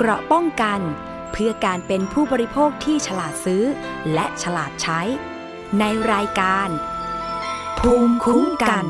[0.00, 0.80] เกราะป้องกัน
[1.32, 3.62] เพื่อการเป็นผู้บริโภคที่ฉลาดซื้อ
[4.14, 5.00] และฉลาดใช้
[5.78, 6.68] ในรายการ
[7.78, 8.84] ภูมิคุ้มกัน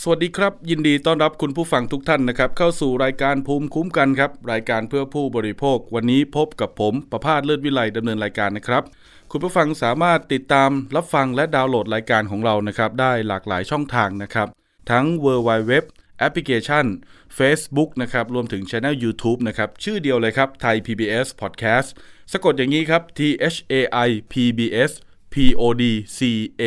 [0.00, 8.82] สวัสดีครับ ยินดีต้อนรับคุณผู้ฟังทุกท่านนะครับ เข้าสู่รายการภูมิคุ้มกันครับ รายการเพื่อผู้บริโภค วันนี้พบกับผมประพาสเลิศวิไลดำเนินรายการนะครับ
[9.30, 14.48] คุณผู้ฟังสามารถติดตามรับฟังและดาวน์โหลดรายการของเรานะครับ ได้หลากหลายช่องทางนะครับ
[14.90, 15.72] ทั้ง w w w
[16.18, 16.84] แอปพลิเคชัน
[17.38, 21.88] Facebook นะครับรวมถึงช anel YouTube นะครับชื่อเดียวเลยครับไทย PBS Podcast
[22.32, 23.20] สะกดอย่างนี้ครับ T
[23.54, 23.74] H A
[24.06, 24.92] I P B S
[25.32, 25.84] P O D
[26.18, 26.20] C
[26.60, 26.62] A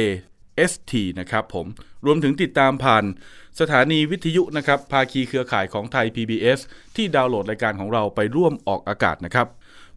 [0.72, 1.68] S T นะครับผม
[2.06, 3.04] รวมถึงติดตามผ่าน
[3.60, 6.60] สถานีวิทยุนะครับภาคีเครือข่ายของไทย PBS
[6.96, 9.48] ที่ดาวน์โหลดรายการของเราไปร่วมออกอากาศนะครับ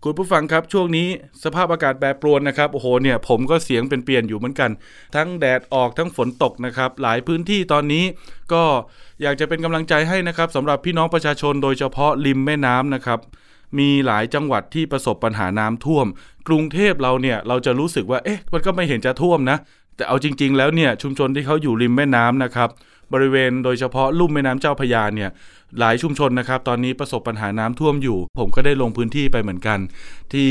[0.07, 1.09] คุณผู้ฟังครับช่วงนี้
[1.45, 4.71] สภาพอากาศแปรปรวนนะครับโอ้โหเนี่ยผมก็เสียงเป็นเปลี่ยนอยู่เหมือนกัน
[5.15, 8.05] ทั้งแดดออกทั้งฝนตกนะครับหลายพื้นที่ตอนนี้
[8.53, 8.63] ก็
[9.23, 13.19] อยากจะเป็นกำลังใจให้นะครับสำหรับพี่น้องประชาชนโดยเฉพาะริมแม่น้ำนะครับ
[13.79, 16.07] มีหลายจังหวัดที่ประสบปัญหาน้ำท่วม
[16.49, 19.57] กรุงเทพเราเนี่ยเราจะรู้สึกว่าเอ๊ะมันก็ไม่เห็นจะท่วมนะ
[19.97, 22.69] แต่เอาจริง ๆ แล้วเนี่ยชุมชนที่เขาอยู่ริมแม่น้ำนะครับ
[23.13, 25.31] บริเวณโดยเฉพาะลุ่มแม่น้ำเจ้าพยาเนี่ย
[25.79, 29.79] หลายชุมชนนะครับ ตอนนี้ประสบปัญหาน้ำท่วมอยู่ ผมก็ได้ลงพื้นที่ไปเหมือนกัน
[30.33, 30.51] ที่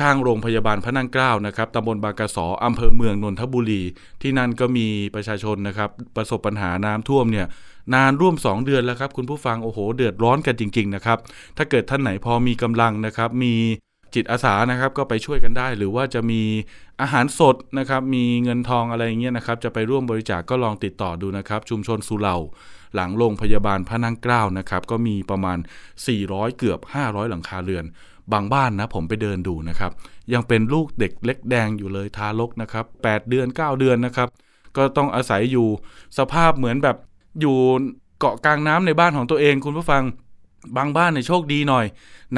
[0.00, 3.82] ข้างโรงพยาบาลพระนั่งเกล้านะครับตำบลบางกระสออำเภอเมืองนนทบุรี
[4.22, 7.46] ที่นั่นก็มีประชาชนนะครับ ประสบปัญหาน้ำท่วมเนี่ย
[7.94, 11.18] นานร่วม 2 เดือนแล้วครับ คุณผู้ฟังโอ้โห เดือดร้อนกันจริง ๆ นะครับ
[11.56, 13.54] ถ้าเกิดท่านไหนพอมีกำลังนะครับ มี
[14.14, 16.42] จิตอาสานะครับก็ไปช่วยกันได้ หรือว่าจะมี
[17.00, 22.36] อาหารสดนะครับมีเงินทองอะไรอย่างเงี้ยนะครับจะไปร่วมบริจาคกก็ลองติดต่อดูนะครับ ชุมชนสุเหร่า
[22.94, 25.58] หลังโรงพยาบาลพระนั่งเกล้านะครับก็มีประมาณ
[26.06, 27.84] 400 เกือบ 500 หลังคาเรือน
[28.32, 29.90] บางบ้านนะผมไปเดินดูนะครับ
[30.32, 34.28] ยังเป็นลูกเด็กเล็กแดงอยู่เลยทารกนะครับ 8 เดือน 9 เดือนนะครับ
[34.76, 35.66] ก็ต้องอาศัยอยู่
[36.18, 36.96] สภาพเหมือนแบบ
[37.40, 37.56] อยู่
[38.18, 40.02] เกาะกลางน้ำในบ้านของตัวเองคุณผู้ฟัง
[40.76, 41.86] บางบ้านเนี่ยโชคดีหน่อย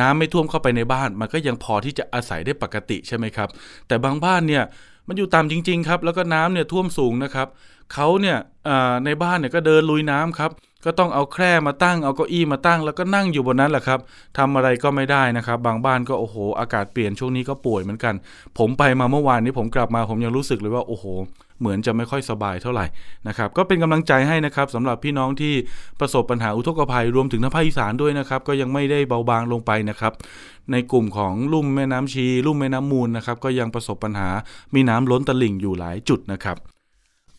[0.00, 3.48] น้ำไม่ท่วมเข้าไปในบ้าน มันก็ยังพอที่จะอาศัยได้ปกติใช่ไหมครับ
[3.88, 4.62] แต่บางบ้านเนี่ย
[5.08, 7.48] มันอยู่ต่ำจริงๆครับ แล้วก็น้ำเนี่ยท่วมสูงนะครับ
[7.94, 8.38] เขาเนี่ย
[9.04, 10.50] ในบ้านเนี่ยก็เดินลุยน้ำครับ
[10.84, 14.00] ก็ต้องเอาแคร่มาตั้ง เอาเก้าอี้มาตั้ง แล้วก็นั่งอยู่บนนั้นแหละครับ
[14.38, 18.14] ทำอะไรก็ไม่ได้นะครับ บางบ้านก็โอ้โห อากาศเปลี่ยนช่วงนี้ก็ป่วยเหมือนกัน
[18.58, 21.04] ผมไปมาเมื่อวานนี้ผมกลับมาผมยังรู้สึกเลยว่าโอ้โห
[21.60, 22.86] เหมือนจะไม่ค่อยสบายเท่าไหร่
[23.28, 25.54] นะครับก็เป็นกำลังใจให้นะครับสำหรับพี่น้องที่
[26.00, 30.12] ประสบปัญหาอุทกภัยรวมถึงทางภาคอีสานด้วยนะครับ ก็ยังไม่ได้เบาบางลงไปนะครับ
[30.72, 34.28] ในกลุ่มของลุ่มแม่น้ำชี ลุ่มแม่น้ำมูลนะครับ ก็ยังประสบปัญหา
[34.74, 36.56] มีน้ำล้นตลิ่งอยู่หลายจุดนะครับ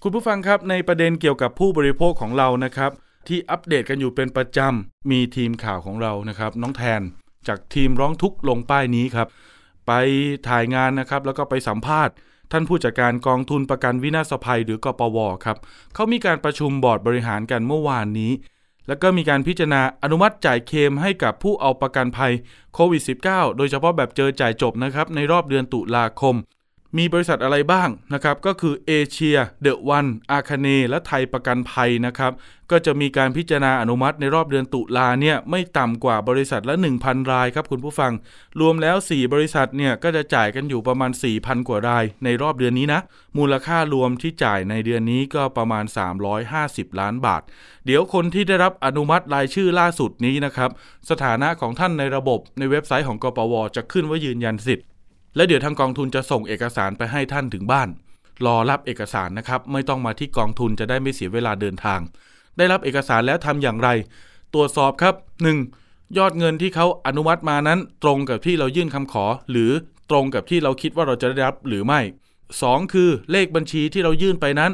[0.02, 2.92] คุณผู้ฟังครับในประเด็นเกี่ยวกับผู้บริโภคของเรานะครับ
[3.28, 7.02] ที่อัปเดตกันอยู่เป็นประจำมีทีมข่าวของเรานะครับ น้องแทน
[7.48, 9.28] จากทีมร้องทุกข์ลงป้ายนี้ครับ
[9.88, 9.92] ไป
[10.50, 12.14] ถ่ายงานนะครับแล้วก็ไปสัมภาษณ์
[12.51, 15.57] ท่านผู้จัดการกองทุนประกันวินาศภัยหรือกปวครับ
[15.94, 18.31] เขามีการประชุมบอร์ดบริหารกันเมื่อวานนี้
[18.88, 22.33] แล้วก็มีการพิจารณาอนุมัติจ่ายเคมให้กับผู้เอาประกันภัย
[22.73, 26.35] โควิด -19 โดยเฉพาะแบบเจอจ่ายจบนะครับในรอบเดือนตุลาคม
[26.97, 32.31] มีบริษัทอะไรบ้างนะครับก็คือเอเชียเดอะวันอาคาเนและไทยประกันภัยนะครับ
[32.72, 38.11] ก็จะมีการพิจารณาอนุมัติในรอบเดือนตุลาเนี่ยไม่ต่ำกว่าบริษัทละ 1,000 รายครับคุณผู้ฟัง
[38.59, 43.01] รวมแล้ว 4 บริษัทเนี่ยก็จะจ่ายกันอยู่ประมาณ 4,000 กว่ารายในรอบเดือนนี้นะ
[43.38, 45.85] มูลค่ารวมที่จ่ายในเดือนนี้ก็ประมาณ
[46.41, 47.41] 350 ล้านบาท
[47.85, 50.69] เดี๋ยวคนที่ได้รับอนุมัติรายชื่อล่าสุดนี้นะครับ
[51.09, 54.88] สถานะของท่านในระบบในเว็บไซต์ของกปวจะขึ้นว่ายืนยันสิทธิ์
[55.35, 57.90] และเดี๋ยวทางกองทุนจะส่งเอกสารไปให้ท่านถึงบ้าน
[58.46, 62.00] รอรับเอกสารนะครับ ไม่ต้องมาที่กองทุนจะได้ไม่เสียเวลาเดินทาง
[62.57, 63.90] ได้รับเอกสารแล้วทำอย่างไร
[64.53, 65.16] ตรวจสอบครับ
[65.66, 66.18] 1.
[66.18, 69.72] ยอดเงินที่เขาอนุมัติมานั้น ตรงกับที่เรายื่นคำขอ หรือ
[70.09, 72.00] ตรงกับที่เราคิดว่าเราจะได้รับหรือไม่
[72.47, 72.94] 2.
[72.94, 74.72] คือเลขบัญชีที่เรายื่นไปนั้น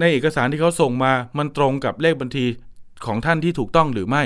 [0.00, 2.44] ในเอกสารที่เขาส่งมา มันตรงกับเลขบัญชี
[3.06, 4.22] ของท่านที่ถูกต้องหรือไม่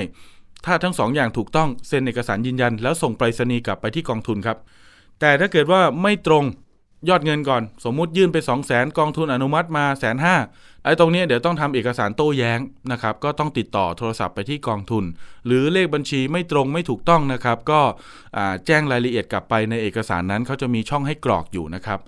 [0.65, 4.57] ถ้าทั้งสองอย่างถูกต้องเซ็นเอกสารยืนยัน แล้วส่งไปรษณีย์กลับไปที่กองทุนครับ
[5.21, 6.45] แต่ถ้าเกิดว่าไม่ตรง
[7.09, 10.35] ยอดเงินก่อน สมมุติยื่นไป 2 0 0แสนกองทุนอนุมัติมาแสนห้า
[10.83, 12.59] ไอ้ตรงนี้เดี๋ยวต้องทำเอกสารโต้แย้ง
[12.91, 15.03] นะครับ ก็ต้องติดต่อโทรศัพท์ไปที่กองทุน
[15.45, 17.81] หรือเลขบัญชีไม่ตรงไม่ถูกต้องนะครับ ก็
[18.65, 21.99] แจ้งรายละเอียดกลับไปในเอกสารนั้นเขาจะมีช่องให้กรอกอยู่นะครับ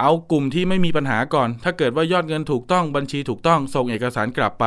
[0.00, 4.64] เอากลุ่มที่ไม่มีปัญหาก่อน ถ้าเกิดว่ายอดเงินถูกต้องบัญชีถูกต้องส่งเอกสารกลับไป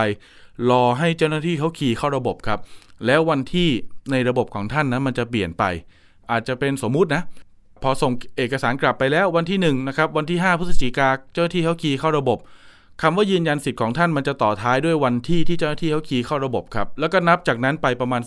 [0.70, 2.60] รอให้เจ้าหน้าที่เขาขี่เข้าระบบครับ
[3.06, 3.70] แล้ววันที่
[4.12, 5.64] ในระบบของท่านนะมันจะเปลี่ยนไป
[6.32, 7.24] อาจจะเป็นสมมุตินะ
[7.84, 12.38] พอส่งเอกสารกลับไปแล้ววันที่1นงนะครับวันที่ 5พฤศจิกาเจ้าหน้าที่เขาคีย์เข้าระบบ
[13.02, 18.22] คำว่ายืนยันสิทธิ์ของท่านมันจะต่อท้ายด้วยวันที่ที่เจ้าหน้าที่เขาคีย์เข้าระบบครับแล้วก็นับจากนั้นไปประมาณ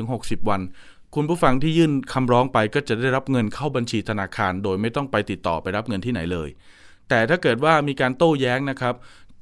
[0.00, 0.60] 30-60 วัน
[1.14, 6.48] คุณผู้ฟังที่ยื่นคำร้องไปก็จะได้รับเงินเข้าบัญชีธนาคาร โดยไม่ต้องไปติดต่อไปรับเงินที่ไหนเลย
[7.08, 8.94] แต่ถ้าเกิดว่ามีการโต้แย้งนะครับ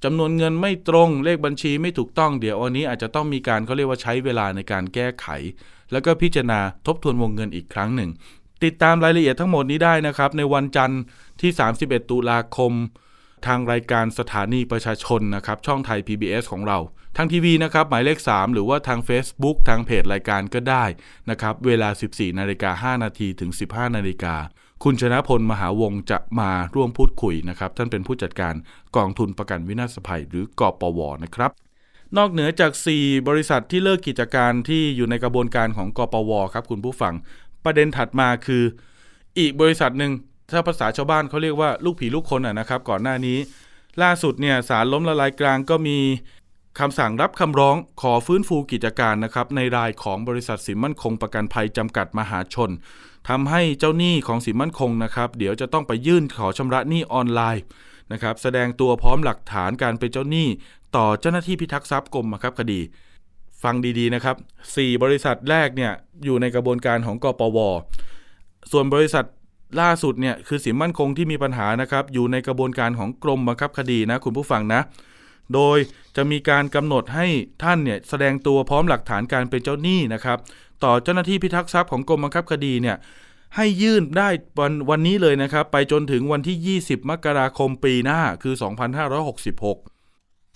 [0.05, 5.27] จำนวนเงินไม่ตรงเลขบัญชีไม่ถูกต้องเดี๋ยวอันนี้อาจจะต้องมีการเขาเรียกว่าใช้เวลาในการแก้ไข
[5.93, 8.11] แล้วก็พิจารณาทบทวนวงเงินอีกครั้งหนึ่ง
[8.64, 11.00] ติดตามรายละเอียดทั้งหมดนี้ได้นะครับ ในวันจันทร์
[11.41, 11.50] ที่
[11.81, 12.73] 31 ตุลาคม
[13.47, 16.79] ทางรายการสถานีประชาชนนะครับ ช่องไทย PBS ของเรา
[17.17, 20.85] ทางทีวีนะครับ หมายเลข 3 หรือว่าทาง Facebook ทางเพจรายการก็ได้
[21.31, 24.35] นะครับ เวลา 14 นาฬิกา 5 นาทีถึง 15 นาฬิกา
[24.85, 28.55] คุณชนะพลมหาวงจะมาร่วมพูดคุยนะครับ ท่านเป็นผู้จัดการ
[28.97, 31.50] กองทุนประกันวินาศภัย หรือกอปวนะครับ
[32.17, 37.14] นอกเหนือจาก 4 บริษัทที่เลิกกิจการที่อยู่ในกระบวนการของกอปวครับคุณผู้ฟัง
[37.67, 38.63] ประเด็นถัดมาคือ
[39.39, 40.13] อีกบริษัทหนึ่ง
[40.53, 43.39] ถ้าภาษาชาวบ้านเขาเรียกว่าลูกผีลูกคนอะนะครับ ก่อนหน้านี้
[44.03, 45.99] ล่าสุดเนี่ยสารล้มละลายกลางก็มี
[46.79, 52.71] คำสั่งรับคำร้องขอฟื้นฟูกิจการนะครับในรายของบริษัทสินมั่นคงประกันภัยจำกัดมหาชน
[53.29, 57.65] ทำให้เจ้าหนี้ของสินมั่นคงนะครับเดี๋ยวจะต้องไปยื่นขอชำระหนี้ออนไลน์
[58.12, 60.49] นะครับแสดงตัวพร้อมหลักฐานการเป็นเจ้าหนี้
[60.97, 62.81] ต่อเจ้าหน้าที่พิทักษ์ทรัพย์กรมบังคับคดี
[63.62, 64.37] ฟังดีๆนะครับ
[64.70, 65.93] 4 บริษัทแรกเนี่ย
[66.25, 67.58] อยู่ในกระบวนการของกปว
[68.73, 69.25] ส่วนบริษัท
[69.81, 74.81] ล่าสุดเนี่ยคือสินมั่นคงที่มีปัญหานะครับ อยู่ในกระบวนการของกรมบังคับคดีนะคุณผู้ฟังนะ
[75.55, 75.79] โดย
[76.17, 77.26] จะมีการกำหนดให้
[77.62, 80.38] ท่านเนี่ยแสดงตัวพร้อมหลักฐานการเป็นเจ้าหนี้นะครับ
[80.85, 82.97] ต่อเจ้าหน้าที่พิทักษ์ทรัพย์ของกรมบังคับคดีเนี่ย
[83.56, 84.29] ให้ยื่นได้
[84.59, 89.96] วันวันนี้เลยนะครับ ไปจนถึงวันที่ 20 มกราคมปีหน้าคือ 2566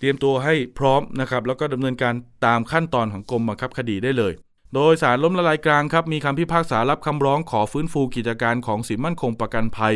[0.01, 2.15] เตรียมตัวให้พร้อมนะครับแล้วก็ดำเนินการ
[2.47, 4.33] ตามขั้นตอนของกรมบังคับคดีได้เลย
[4.75, 9.95] โดยสารล้มละลายกลางครับมีคำพิพากษารับคำร้องขอฟื้นฟูกิจการของสินมั่นคงประกันภัย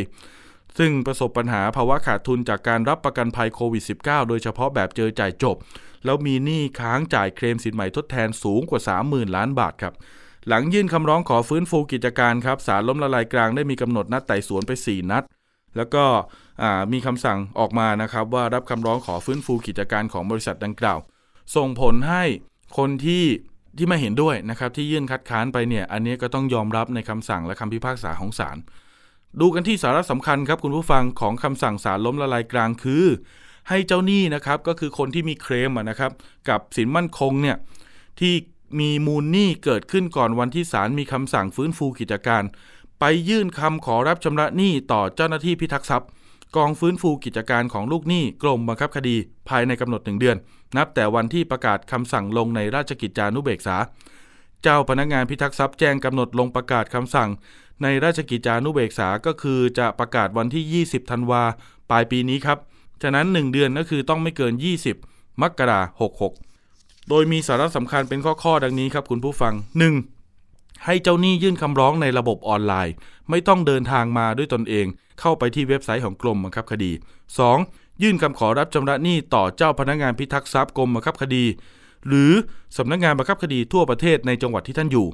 [0.78, 5.56] ซึ่งประสบปัญหาภาวะขาดทุนจากการรับประกันภัยโควิด -19 โดยเฉพาะแบบเจอจ่ายจบ
[6.04, 9.94] แล้วมีหนี้ค้างจ่ายเคลมสินใหม่ทดแทนสูงกว่า 30,000 ล้านบาทครับ
[10.48, 15.22] หลังยื่นคำร้องขอฟื้นฟูกิจการครับศาลล้มละลายกลางได้มีกำหนดนัดไต่สวนไป 4 นัด
[15.76, 16.04] แล้วก็
[16.92, 20.98] มีคำสั่งออกมานะครับว่ารับคำร้องขอฟื้นฟูกิจการของบริษัทดังกล่าว
[21.56, 22.24] ส่งผลให้
[22.78, 23.24] คนที่
[23.76, 28.56] ที่ไม่เห็นด้วยนะครับที่ยื่นคัดค้านไปเนี่ยอันนี้ก็ต้องยอมรับในคำสั่งและคำพิพากษาของศาล
[29.40, 33.04] ดูกันที่สาระสำคัญครับคุณผู้ฟังของคำสั่งศาลล้มละลายกลางคือ
[33.68, 36.12] ให้เจ้าหนี้นะครับก็คือคนที่มีเคลมนะครับ
[36.48, 37.56] กับสินมั่นคงเนี่ย
[38.20, 38.34] ที่
[38.80, 42.42] มีมูลหนี้เกิดขึ้นก่อนวันที่ศาลมีคำสั่งฟื้นฟูกิจการ
[43.00, 46.08] ไปยื่นคำขอรับชำระหนี้ต่อเจ้าหน้าที่พิทักษ์ทรัพย์
[46.56, 49.16] กองฟื้นฟูกิจการของลูกหนี้กรมบังคับคดี
[49.48, 50.36] ภายในกำหนดหนึ่งเดือน
[50.76, 53.76] นับแต่วันที่ประกาศคำสั่งลงในราชกิจจานุเบกษา
[54.62, 57.30] เจ้าพนักงานพิทักษ์ทรัพย์แจ้งกำหนดลงประกาศคำสั่ง
[57.82, 61.42] ในราชกิจจานุเบกษาก็คือจะประกาศวันที่ 20 ธันวา
[61.90, 62.58] ปลายปีนี้ครับ
[63.02, 64.54] ฉะนั้น 1 เดือนก็คือต้องไม่เกิน
[64.98, 66.12] 20 มกราคม
[66.48, 70.13] 66 โดยมีสาระสำคัญเป็นข้อๆดังนี้ครับคุณผู้ฟัง 1.
[70.84, 72.94] ให้เจ้าหนี้ยื่นคำร้องในระบบออนไลน์
[73.30, 74.86] ไม่ต้องเดินทางมาด้วยตนเอง
[75.20, 76.92] เข้าไปที่เว็บไซต์ของกรมบังคับคดี
[77.46, 78.02] 2.
[78.02, 81.44] ยื่นคำขอรับชำระหนี้ต่อเจ้าพนักงานพิทักษ์ทรัพย์กรมบังคับคดี
[82.08, 82.32] หรือ
[82.78, 85.06] สำนักงานบังคับคดีทั่วประเทศในจังหวัดที่ท่านอยู่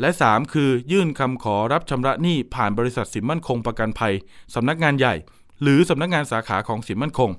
[0.00, 4.14] และ 3 คือยื่นคำขอรับชำระหนี้ผ่านบริษัทสินมั่นคงประกันภัย
[4.54, 5.14] สำนักงานใหญ่
[5.62, 7.30] หรือสำนักงานสาขาของสินมั่นคง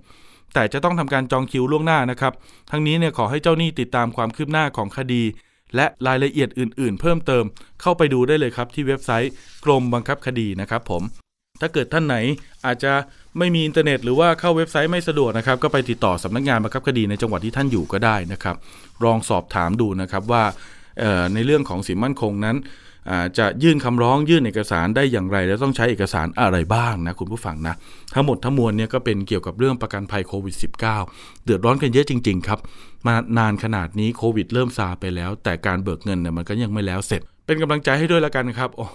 [0.54, 2.34] แต่จะต้องทำการจองคิวล่วงหน้านะครับ
[2.72, 5.24] ทั้งนี้เนี่ยขอให้เจ้าหนี้ติดตามความคืบหน้าของคดี
[5.76, 7.44] และรายละเอียดอื่น ๆ เพิ่มเติม
[7.82, 9.32] เข้าไปดูได้เลยครับที่เว็บไซต์
[9.66, 11.04] กรมบังคับคดีนะครับผม
[11.62, 12.16] ถ้าเกิดท่านไหน
[12.66, 12.94] อาจจะ
[13.38, 18.56] ไม่มีอินเทอร์เน็ตหรือว่าเข้าเว็บไซต์ไม่สะดวกนะครับ ก็ไปติดต่อสำนักงานบังคับคดีในจังหวัดที่ท่านอยู่ก็ได้นะครับ
[19.04, 20.44] ลองสอบถามดูนะครับว่า
[21.34, 22.56] ในเรื่องของสินมั่นคงนั้น
[23.38, 27.76] จะยื่นคำร้องยื่นเอกสารได้อย่างไร แล้วต้องใช้เอกสารอะไรบ้างนะคุณผู้ฟังนะ
[28.14, 30.80] ทั้งหมดทั้งมวลเนี่ยก็เป็นเกี่ยวกับเรื่องประกันภัยโควิด -19
[31.46, 32.60] เดือดร้อนกันเยอะจริง ๆ ครับ
[33.08, 38.88] มานานขนาดนี้โควิด เริ่มซาไปแล้ว แต่การเบิกเงินเนี่ยมันก็ยังไม่แล้วเสร็จ เป็นกำลังใจให้ด้วยแล้วกันครับโอ้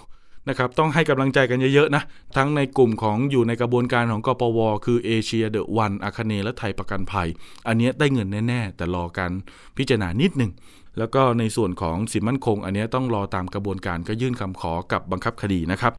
[0.49, 2.03] นะครับต้องให้กำลังใจกันเยอะๆนะ
[2.37, 7.27] ทั้งในกลุ่มของอยู่ในกระบวนการของกปว คือเอเชียเดอะวันอาคเนและไทยประกันภัย
[7.67, 9.31] อันนี้ได้เงินแน่ ๆ แต่รอการ
[9.77, 10.51] พิจารณานิดหนึ่ง
[10.97, 15.91] แล้วก็ในส่วนของสินมั่นคง อันนี้ต้องรอตามกระบวนการก็ยื่นคำขอกับบังคับคดีนะครับ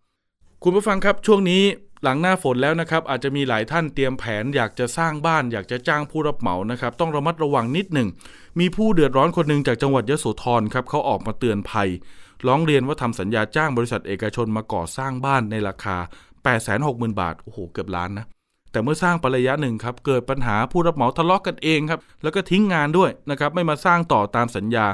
[0.63, 1.63] คุณผู้ฟังครับช่วงนี้
[2.03, 8.09] หลังหน้าฝนแล้วนะครับ อาจจะมีหลายท่านเตรียมแผน อยากจะสร้างบ้าน อยากจะจ้างผู้รับเหมานะครับ ต้องระมัดระวังนิดหนึ่ง
[8.61, 11.89] มีผู้เดือดร้อนคนหนึ่งจากจังหวัดยะโสธรครับเขาออกมาเตือนภัย
[12.47, 15.97] ร้องเรียนว่าทำสัญญาจ้างบริษัทเอกชนมาก่อสร้างบ้านในราคา
[16.59, 18.27] 860,000 บาท โอ้โห เกือบล้านนะ
[18.73, 24.87] แต่เมื่อสร้างไประยะหนึ่งครับเกิดปัญหาผู้รับเหมาทะเลาะกกันเองครับแล้วก็ทิ้งงานด้วยนะครับไม่มาสร้างต่อตามสัญญา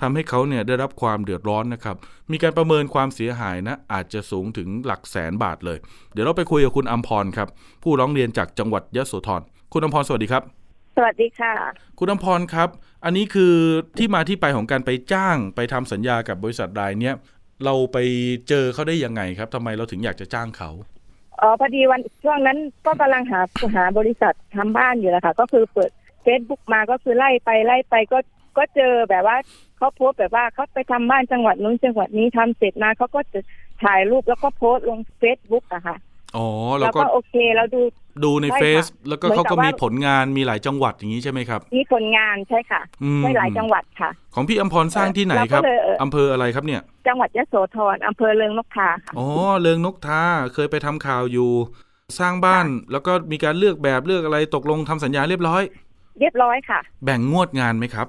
[0.00, 1.96] ทำให้เขาเนี่ยได้รับความเดือดร้อนนะครับ
[2.30, 5.78] มีการประเมินความเสียหายนะอาจจะสูงถึงหลักแสนบาทเลย
[6.12, 7.48] เดี๋ยวเราไปคุยกับคุณอัมพรครับ
[7.82, 9.42] ผู้ร้องเรียนจากจังหวัดยะโสธร
[9.72, 10.42] คุณอัมพรสวัสดีครับ
[10.96, 11.52] สวัสดีค่ะ
[11.98, 12.68] คุณอัมพรครับ
[13.04, 13.54] อันนี้คือ
[13.98, 17.14] ที่มาที่ไปของการไปจ้างไปทำสัญญากับบริษัทรายเนี้ย
[17.64, 17.96] เราไป
[18.48, 20.70] เจอเขาได้ยังไงครับทำไมเราถึงอยากจะจ้างเขา
[21.40, 23.40] อ๋อพอดีวันช่วงนั้นก็กำลังหา
[23.74, 25.90] หาบริษัททำบ้านอยู่แล้วค่ะก็คือเปิด
[26.22, 28.18] เฟซบุ๊กมาก็คือไล่ไปไล่ไปก็
[28.56, 29.36] ก็เจอแบบว่า
[29.76, 33.40] เขาโพสต์แบบว่าเขาไปทำบ้านจังหวัดนู้นจังหวัดนี้ทำเสร็จมาเขาก็จะ
[33.82, 35.96] ถ่ายรูปแล้วก็โพสต์ลงเฟซบุ๊กอะค่ะ
[36.36, 36.46] อ๋อ
[36.78, 37.80] แล้แล้วก็แล้วก็โอเคเราดู
[38.24, 49.28] ดูในใช่ค่ะเฟซแล้วก็เหมือนเขากับก็มีว่าผลงานมีหลายจังหวัดอย่างนี้ใช่ไหมครับ มีผลงานใช่ค่ะอืมใช่หลายจังหวัดค่ะ ของพี่อมพรสร้างที่ไหนเราก็ครับเลยเอ่อออำเภออะไรครับเนี่ย จังหวัดยโสธรอำเภอเริงนกทาค่ะอ๋อ
[49.60, 50.22] เลืองนกทา
[50.54, 51.50] เคยไปทำข่าวอยู่
[52.18, 55.62] สร้างบ้านแล้วก็มีการเลือกแบบเลือกอะไรตกลงทำสัญญาเรียบร้อย
[56.20, 58.06] เรียบร้อยค่ะ แบ่งงวดงานไหมครับ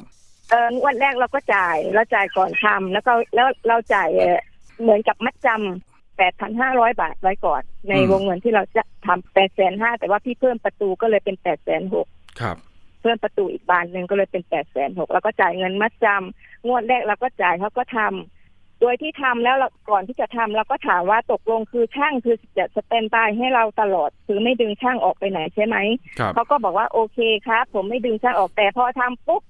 [0.49, 4.39] เอองวดแรกเราก็จ่ายเราจ่ายก่อนทำแล้วก็แล้วเราจ่ายเอ่อ
[4.81, 5.88] เหมือนกับมัดจำ
[6.19, 12.07] แปดพันห้าร้อยบาทไว้ก่อน ในอืมวงเงินที่เราจะทำแปดแสนห้าแต่ว่าพี่เพิ่มประตูก็เลยเป็นแปดแสนหก
[12.41, 12.57] ครับ
[13.01, 25.77] เพิ่มประตูอีกบานหนึ่งก็เลยเป็นแปดแสนหกแล้วก็จ่ายเงินมัดจำงวดแรกเราก็จ่ายเขาก็ทำโดยที่ทำแล้วเราก่อนที่จะทำเราก็ถามว่าตกลงคือช่างคือจะสแตนบายให้เราตลอดคือไม่ดึงช่างออกไปไหนใช่ไหม
[26.19, 29.41] ครับเขาก็บอกว่าโอเคครับ ผมไม่ดึงช่างออกแต่พอทำปุ๊บ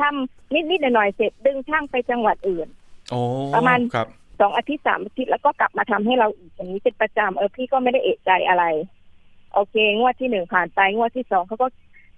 [0.00, 2.68] ทำนิดๆหน่อยๆเสร็จดึงช่างไปจังหวัดอื่น
[3.10, 3.20] โอ้
[3.54, 4.08] ประมาณครับ
[4.40, 8.64] สองอาทิตย์สามอาทิตย์แล้วก็กลับมาทำให้เราอีกอย่างนี้เป็นประจำเออพี่ก็ไม่ได้เอะใจอะไร
[9.54, 11.66] โอเค งวดที่หนึ่งผ่านไปงวดที่สองเขาก็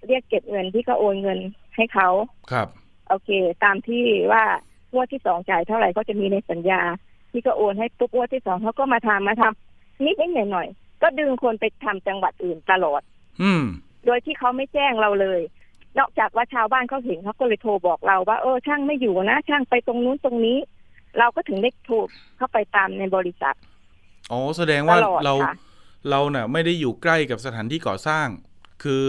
[0.07, 1.39] เรียกเก็บเงินพี่ก็โอนเงิน
[1.75, 2.09] ให้เขา
[2.51, 2.67] ครับ
[3.09, 3.29] โอเค
[3.63, 4.43] ตามที่ว่า
[4.93, 6.81] งวดที่สองจ่ายเท่าไหร่ก็จะมีในสัญญา
[7.31, 13.01] พี่ก็โอนให้ปุ๊บงวดที่สองเขาก็มาทำมาทำนิดนิดหน่อยหน่อยๆก็ดึงคนไปทำจังหวัดอื่นตลอด
[13.41, 13.63] อืม
[14.05, 15.41] โดยที่เขาไม่แจ้งเราเลย
[15.97, 20.57] นอกจากว่าชาวบ้านเขาเห็นเขาก็เลยโทรบอกเราว่าเออช่างไม่อยู่นะช่างไปตรงนู้นตรงนี้
[21.19, 21.95] เราก็ถึงได้โทร
[22.37, 23.55] เข้าไปตามในบริษัท
[24.31, 25.55] อ๋อ แสดงว่าตลอดเราค่ะ
[26.09, 28.27] เราน่ะไม่ได้อยู่ใกล้กับสถานที่ก่อสร้าง
[28.83, 29.03] คือ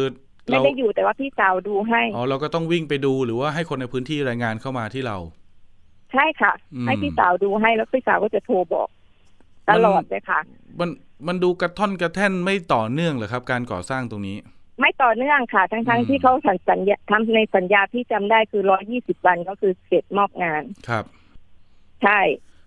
[0.46, 5.16] ไม่เราได้อยู่แต่ว่าพี่สาวดูให้ อ๋อ เราก็ต้องวิ่งไปดูหรือว่าให้คนในพื้นที่รายงานเข้ามาที่เรา
[6.12, 8.88] ใช่ค่ะอืมให้พี่สาวดูให้แล้วพี่สาวก็จะโทรบอก
[9.70, 10.40] ตลอดเลยค่ะ
[10.80, 10.90] มัน
[11.26, 14.36] มันดูกระท่อนกระแท่นไม่ต่อเนื่องเหรอครับ การก่อสร้างตรงนี้
[14.80, 21.04] ไม่ต่อเนื่องค่ะ ทั้งอืทั้งมที่เขาสัญสัญญาทำในสัญญาที่จำได้คือร้อยี่สิบวันก็คือเสร็จมอบงาน ครับ
[22.02, 22.20] ใช่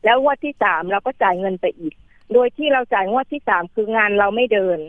[0.06, 1.94] แล้วงวดที่สามเราก็จ่ายเงินไปอีก
[2.34, 4.80] โดยที่เราจ่ายงวดที่สามคืองานเราไม่เดิน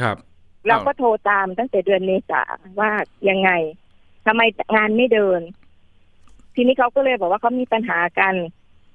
[0.00, 0.16] ครับ
[0.68, 2.42] เราก็โทรตามตั้งแต่เดือนเมษา
[2.80, 2.90] ว่า
[3.28, 3.50] ยังไง
[4.26, 4.42] ทำไม
[4.76, 5.40] งานไม่เดิน
[6.54, 8.34] ทีนี้เขาก็เลยบอกว่าเขามีปัญหากัน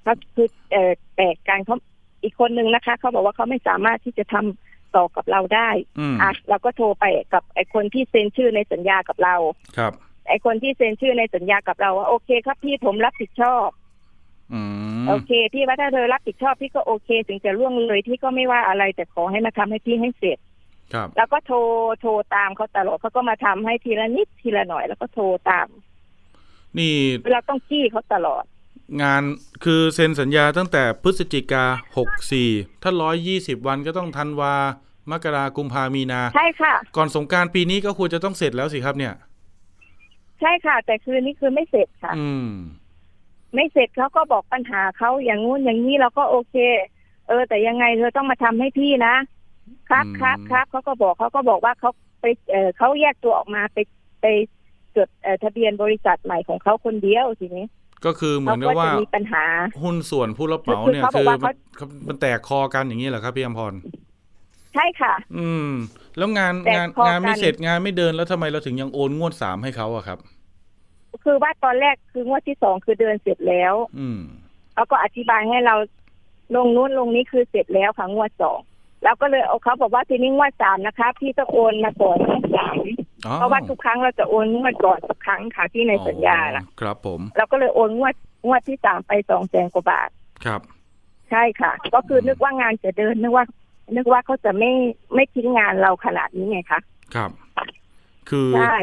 [0.02, 1.76] เขาคือเอ่อแตกกันเขา
[2.22, 9.36] อีกคนนึงนะคะเขาบอกว่าเขาไม่สามารถที่จะทำต่อกับเราได้อืมอะเราก็โทรไปกับไอ้คนที่เซ็นชื่อในสัญญากับเรา
[9.76, 9.92] ครับ
[10.28, 13.85] ไอ้คนที่เซ็นชื่อในสัญญากับเราว่าโอเคครับพี่ผมรับผิดชอบอืม
[15.08, 20.38] โอเค พี่ว่าถ้าเธอรับผิดชอบพี่ก็โอเค ถึงจะล่วงเลยพี่ก็ไม่ว่าอะไรแต่ขอให้มาทำให้พี่ให้เสร็จ
[20.94, 21.58] ครับแล้วก็โทร
[22.00, 25.68] โทรตามเขาตลอดเขาก็มาทำให้ทีละนิดทีละหน่อย แล้วก็โทรตาม
[26.78, 26.96] นี่
[27.32, 28.44] เราต้องจี้เขาตลอด
[29.02, 29.22] งาน
[29.64, 31.64] คือเซ็นสัญญาตั้งแต่พฤศจิกา
[31.96, 32.48] หกสี่
[32.82, 34.54] ถ้าร้อยยี่สิบวันก็ต้องธันวา
[35.10, 39.14] มกรากุมภามีนาใช่ค่ะ ก่อนสงกรารปีนี้ก็ควรจะต้องเสร็จแล้วสิครับเนี่ย
[40.40, 42.48] ใช่ค่ะ แต่คืนนี้คือไม่เสร็จค่ะ อืม
[43.56, 46.56] ไม่เสร็จเขาก็บอกปัญหาเขาอย่างงู้นอย่างนี้เราก็โอเค
[47.28, 49.14] เออ แต่ยังไงเธอต้องมาทำให้พี่นะ
[49.90, 53.78] ครับอืมครับครับเขาก็บอกเขาก็บอกว่าเขาไปเออเขาแยกตัวออกมาไป
[54.22, 54.26] ไป
[54.96, 57.66] จดเอ่อทะเบียนบริษัทใหม่ของเขาคนเดียวทีนี้
[58.04, 59.44] ก็คือเหมืเขาอนกัก็บว่าจะมีปัญหา
[59.82, 61.54] หุ้นส่วนผู้รับเหมาคือเนี่ยเขาบคืออกว่าเขามัน
[62.08, 63.74] มันแตกคอกันอย่างนี้เหรอครับพี่อมพร
[64.74, 65.70] ใช่ค่ะ อืม
[66.16, 70.18] แล้วงานแตกงานคอกันงานไม่เสร็จงานไม่เดินแล้วทำไมเราถึงยังโอนงวดสามให้เขาอะครับ
[71.24, 74.20] คือว่าตอนแรกคืองวดที่สองคือเดินเสร็จแล้ว อืม
[74.74, 75.74] เขาก็อธิบายให้เรา
[76.54, 78.60] ลงนู้นลงนี้คือเสร็จแล้วค่ะงวดสอง
[79.02, 82.76] แล้วก็เลยเอาเขาบอกว่าทีนี้งวดสามนะคะพี่ต้องโอนมาก่อนงวดสาม
[83.26, 88.14] อ๋อเพราะว่าทุกครั้งเราจะโอนงวดก่อนทุกครั้งค่ะที่ในสัญญาอ๋น่ะอครับผม เราก็เลยโอนงวด
[88.46, 90.08] งวดที่สามไปสองแสนกว่าบาท
[90.44, 90.60] ครับ
[91.30, 93.44] ใช่ค่ะ ก็คือนึกว่างานจะเดินนึกว่า
[93.96, 94.72] นึกว่าเขาจะไม่
[95.14, 96.80] ไม่ทิ้งงานเราขนาดนี้ไงคะ
[97.14, 97.30] ครับ
[98.30, 98.76] คือใช่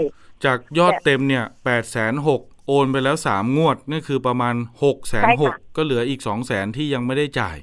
[0.46, 7.58] จากยอดเต็มเนี่ยแปดแสนหกโอนไปแล้วสามงวดนี่คือประมาณหกแสนหกก็เหลืออีกสองแสนที่ยังไม่ได้จ่าย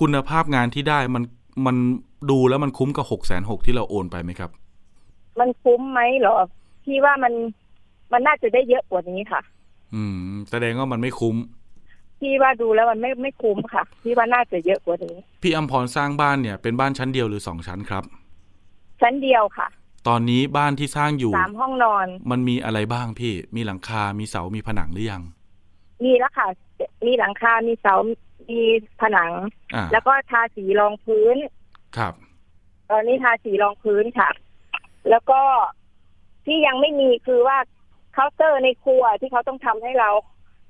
[0.00, 1.24] คุณภาพงานที่ได้มัน
[1.66, 1.76] มัน
[2.30, 4.50] ดูแล้วมันคุ้มกับหกแสนหกที่เราโอนไปไหมครับ
[5.40, 6.34] มันคุ้มไหมเหรอ
[6.84, 7.32] พี่ว่ามัน
[8.12, 9.40] มันน่าจะได้เยอะกว่านี้ค่ะ
[9.94, 11.36] อืม แสดงว่ามันไม่คุ้ม
[12.20, 18.04] พี่ว่าดูแล้วมันไม่ไม่คุ้มค่ะ พี่ว่าน่าจะเยอะกว่านี้ พี่อมพรสร้างบ้านเนี่ยเป็นบ้านชั้นเดียวหรือสองชั้นครับ
[19.00, 19.68] ชั้นเดียวค่ะ
[20.08, 25.22] ตอนนี้บ้านที่สร้างอยู่สามห้องนอน มันมีอะไรบ้างพี่ มีหลังคา มีเสา มีผนังหรือยัง
[26.04, 26.48] มีแล้วค่ะ
[27.06, 27.94] มีหลังคา มีเสา
[28.50, 28.60] มี
[29.00, 29.30] ผนัง
[29.74, 31.36] อ่าแล้วก็ทาสีรองพื้น
[31.96, 32.14] ครับ
[32.90, 34.30] ตอนนี้ทาสีรองพื้นค่ะ
[35.10, 35.40] แล้วก็
[36.46, 37.58] ที่ยังไม่มีคือว่า
[38.12, 40.10] เคาน์เตอร์ในครัวที่เขาต้องทำให้เรา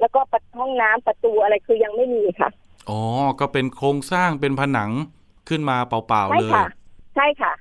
[0.00, 2.50] แล้วก็ประห้องน้ำประตูอะไรคือยังไม่มีค่ะ
[2.90, 3.02] อ๋อ
[3.40, 4.90] ก็เป็นโครงสร้างเป็นผนัง
[5.49, 6.66] ขึ้นมาเปล่าๆใช่เลยค่ะ
[7.14, 7.52] ใช่ค่ะ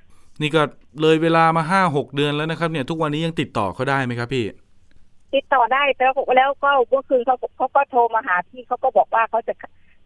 [0.42, 0.62] นี่ก็
[1.00, 4.44] เลยเวลามาห้าหกเดือนแล้วนะครับ เนี่ย ทุกวันนี้ยังติดต่อเขาได้ไหมครับพี่
[5.34, 9.54] ติดต่อได้แล้วแล้วก็เมื่อคืนเขาเขาก็โทรมาหาพี่เขาก็บอกว่าเขาจะ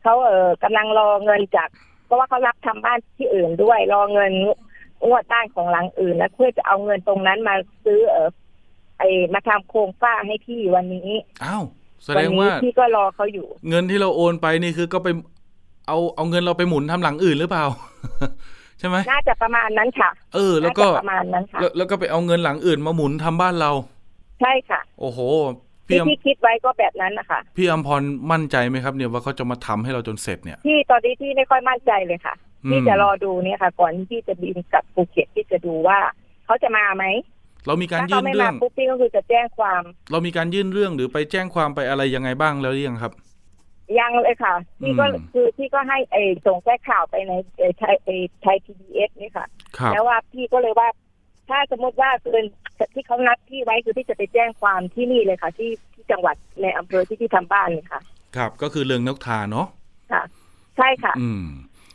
[0.03, 1.69] เขาเออกำลังรอเงินจาก
[2.07, 4.33] เพราะว่าเขารับทำบ้านที่อื่นด้วยรอเงิน
[5.07, 8.29] งวดบ้านของหลังอื่น แล้วเพื่อจะเอาเงินตรงนั้นมาซื้อเออ
[8.99, 9.03] ไอ
[9.35, 11.11] มาทำโครงฝ้าให้พี่วันนี้
[11.45, 11.65] อ้าว
[12.03, 15.09] แสวัดงนี้ว่าพี่ก็รอเขาอยู่ เงินที่เราโอนไปนี่คือก็ไป
[15.87, 17.65] เอาเอาเงินเราไปหมุนทำหลังอื่นหรือเปล่า
[18.81, 23.71] ใช่ไหมน่าจะประมาณนั้นค่ะ เออ แล้วก็น่าจะประมาณนั้นค่ะแล้วแล้วก็ไปเอาเงินหลังอื่นมาหมุนทำบ้านเรา
[24.41, 25.19] ใช่ค่ะ โอ้โห
[25.89, 32.35] ที่พี่อำพี่คิดไว้ก็แบบนั้นนะคะพี่อมพรมั่นใจไหมครับ เนี่ยว่าเขาจะมาทำให้เราจนเสร็จเนี่ยพี่ตอนนี้พี่ไม่ค่อยมั่นใจเลยค่ะ
[32.65, 35.99] อืมพี่จะรอดูเนี่ยค่ะ ก่อนที่พี่จะบินกลับภูเก็ตที่จะดูว่า
[36.47, 37.05] เขาจะมาไหม
[37.67, 43.13] เรามีการยื่นเรื่มาองปุ๊บพี่ก็คือจะแจ้งความ เรามีการยื่นเรื่องหรือไปแจ้งความไปอะไรยังไงบ้างแล้วหรือยังครับ
[43.99, 49.47] ยังเลยค่ะ พี่ก็อืมคือพี่ก็ให้ไอ้ส่งแจ้งข่าวไปในไอ้ไทยไอ้ไทยพีบีเอสนี่ค่ะ
[49.79, 50.89] ครับแล้วว่าพี่ก็เลยว่า
[51.49, 52.45] ถ้าสมมติว่าเกิน
[52.95, 58.01] ที่เขานัดพี่ไว้คือพี่จะไปแจ้งความที่นี่เลยค่ะ ที่ที่จังหวัดในอำเภอที่พี่ทำบ้านเลยค่ะ
[58.37, 59.67] ครับก็คือเรื่องนกทาเนาะ
[60.13, 60.23] ค่ะ
[60.77, 61.45] ใช่ค่ะ อืม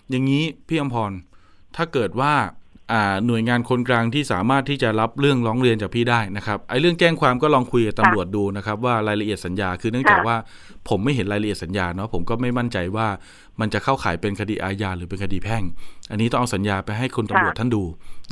[0.10, 1.12] อย่างนี้พี่อมพร
[1.76, 2.52] ถ้าเกิดว่าอ่า
[3.28, 10.38] หน่วยงานคนกลางที่สามารถที่จะรับเรื่องร้องเรียนจากพี่ได้นะครับไอ้เรื่องแจ้งความก็ลองคุยกับตำรวจดูนะครับว่ารายละเอียดสัญญาคือเนื่องจากค่ะว่า
[10.90, 13.08] ผมไม่เห็นรายละเอียดสัญญาเนาะผมก็ไม่มั่นใจว่า
[13.60, 15.64] มันจะเข้าข่ายเป็นคดีอาญาหรือเป็นคดีแพ่ง
[16.12, 17.84] อันนี้ต้องเอาสัญญาไปให้คนตำรวจท่านดู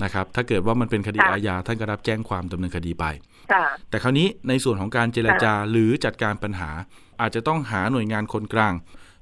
[0.03, 3.05] นะครับถ้าเกิดว่ามันเป็นคดีอาญาท่านก็รับแจ้งความดำเนินคดีไป
[3.51, 6.69] ค่ะแต่คราวนี้ในส่วนของการเจรจาหรือจัดการปัญหา
[7.21, 8.73] อาจจะต้องหาหน่วยงานคนกลาง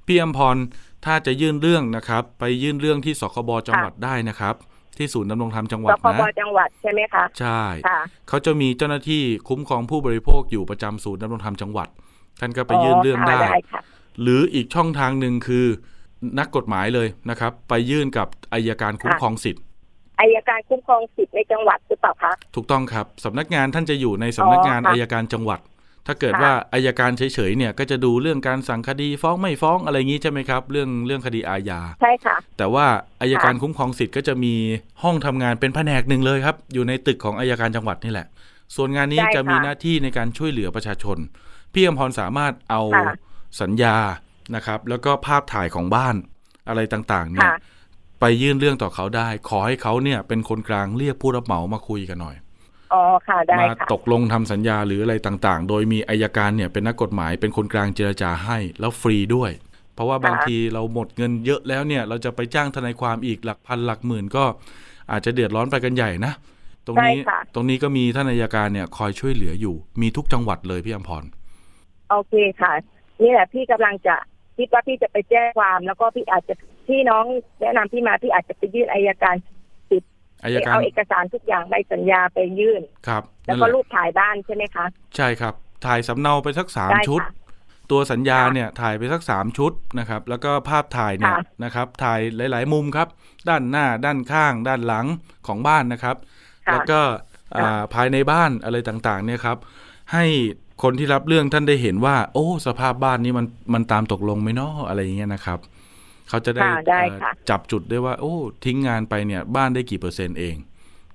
[0.06, 0.56] พี่อมพร
[1.04, 4.54] ถ้าจะยื่นเรื่องนะครับ ไปยื่นเรื่องที่สคบจังหวัดได้นะครับ
[4.96, 11.88] ที่ศูนย์ดำรงธรรมจังหวัสดพนะบจังหวัดใช่ไหมคะ ใช่ค่ะเขาจะมีเจ้าหน้าที่คุ้มครองผู้บริโภคอยู่ประจำศูนย์ดำรงธรรมจังหวัด
[12.40, 13.80] ท่านก็ไปยื่นเรื่องค่ะได้ได้ค่ะ
[14.22, 15.66] หรืออีกช่องทางหนึ่งคือ
[16.38, 19.62] นักกฎหมายเลยนะครับ ไปยื่นกับอายการคุ้มค่ะครองสิทธิ์
[20.20, 25.60] อายการคุ้มครองสิทธิ์ในจังหวัดหรือเปล่าคะ ถูกต้องครับสำนักงานท่านจะอยู่ในสำนักงานอ๋อค่ะอายการจังหวัด
[26.06, 32.86] ถ้าเกิดค่ะว่าอายการเฉยๆเนี่ยก็จะดูเรื่องการสั่งคดีฟ้องไม่ฟ้องอะไรงี้ใช่ไหมครับ เรื่องเรื่องคดีอาญาใช่ค่ะ แต่ว่า
[33.20, 34.54] อายการคุ้มครองสิทธิ์ก็จะมี
[35.02, 38.26] ห้องทำงานเป็นแผนกหนึ่งเลยครับ อยู่ในตึกของอายการจังหวัดนี่แหละ
[38.76, 41.18] ส่วนงานนี้ได้ค่ะจะมีหน้าที่ในการช่วยเหลือประชาชน
[41.72, 43.14] พี่อมพรสามารถเอาค่ะ
[43.60, 43.96] สัญญา
[44.54, 46.14] นะครับ แล้วก็ภาพถ่ายของบ้าน
[46.68, 47.56] อะไรต่างๆ เนี่ยค่ะ
[48.20, 52.36] ไปยื่นเรื่องต่อเขาได้ ขอให้เขาเนี่ยเป็นคนกลางเรียกผู้รับเหมามาคุยกันหน่อย
[52.92, 59.50] อ๋อค่ะได้มาค่ะตกลงทำสัญญาหรืออะไรต่างๆ โดยมีอายการเนี่ยเป็นนักกฎหมายเป็นคนกลางเจรจาให้แล้วฟรีด้วย
[59.94, 64.44] เพราะว่าบางค่ะทีเราหมดเงินเยอะแล้วเนี่ย เราจะไปจ้างทนายความอีกหลักพันหลักหมื่นก็
[65.10, 66.32] อาจจะเดือดร้อนไปกันใหญ่นะ
[66.86, 71.24] ตรงนี้ใช่ค่ะตรงนี้ก็มีท่านอายการเนี่ยคอยช่วยเหลืออยู่ มีทุกจังหวัดเลยพี่อมพร
[72.10, 72.72] โอเคค่ะ
[73.22, 74.14] นี่แหละพี่กำลังจะ
[74.56, 76.54] คิดว่าพี่จะไปแจ้งความ แล้วก็พี่อาจจะ
[76.88, 77.24] พี่น้อง
[77.60, 79.36] แนะนำพี่มาพี่อาจจะไปยื่นอายการ
[80.44, 84.84] อายการเอาเอกสารทุกอย่างใบสัญญาไปยื่น ครับ แล้วนั่นก็แหละรูปถ่ายบ้านใช่ไหมคะ
[85.16, 85.54] ใช่ครับ
[85.86, 87.32] ถ่ายสำเนาไปสักสามได้ชุดค่ะ
[87.90, 92.20] ตัวสัญญาค่ะเนี่ยถ่ายไปสักสามชุดนะครับ แล้วก็ภาพถ่ายเนี่ยค่ะนะครับ ถ่าย
[92.52, 93.08] หลาย ๆ มุมครับ
[93.48, 95.06] ด้านหน้า ด้านข้าง ด้านหลัง
[95.46, 96.16] ของบ้านนะครับ
[96.66, 97.00] ค่ะแล้วก็
[97.52, 99.58] ค่ะอ่าภายในบ้านอะไรต่าง ๆ เนี่ยครับ
[100.12, 100.24] ให้
[100.82, 105.58] คนที่รับเรื่องท่านได้เห็นว่า โอ้ สภาพบ้านนี้มันมันตามตกลงไหมเนาะอะไรอย่างเงี้ยนะครับ
[106.32, 110.56] เขาจะได้ค่ะได้เอ่อค่ะจับจุดได้ว่า โอ้ ทิ้งงานไปเนี่ยบ้านได้กี่เปอร์เซ็นต์เอง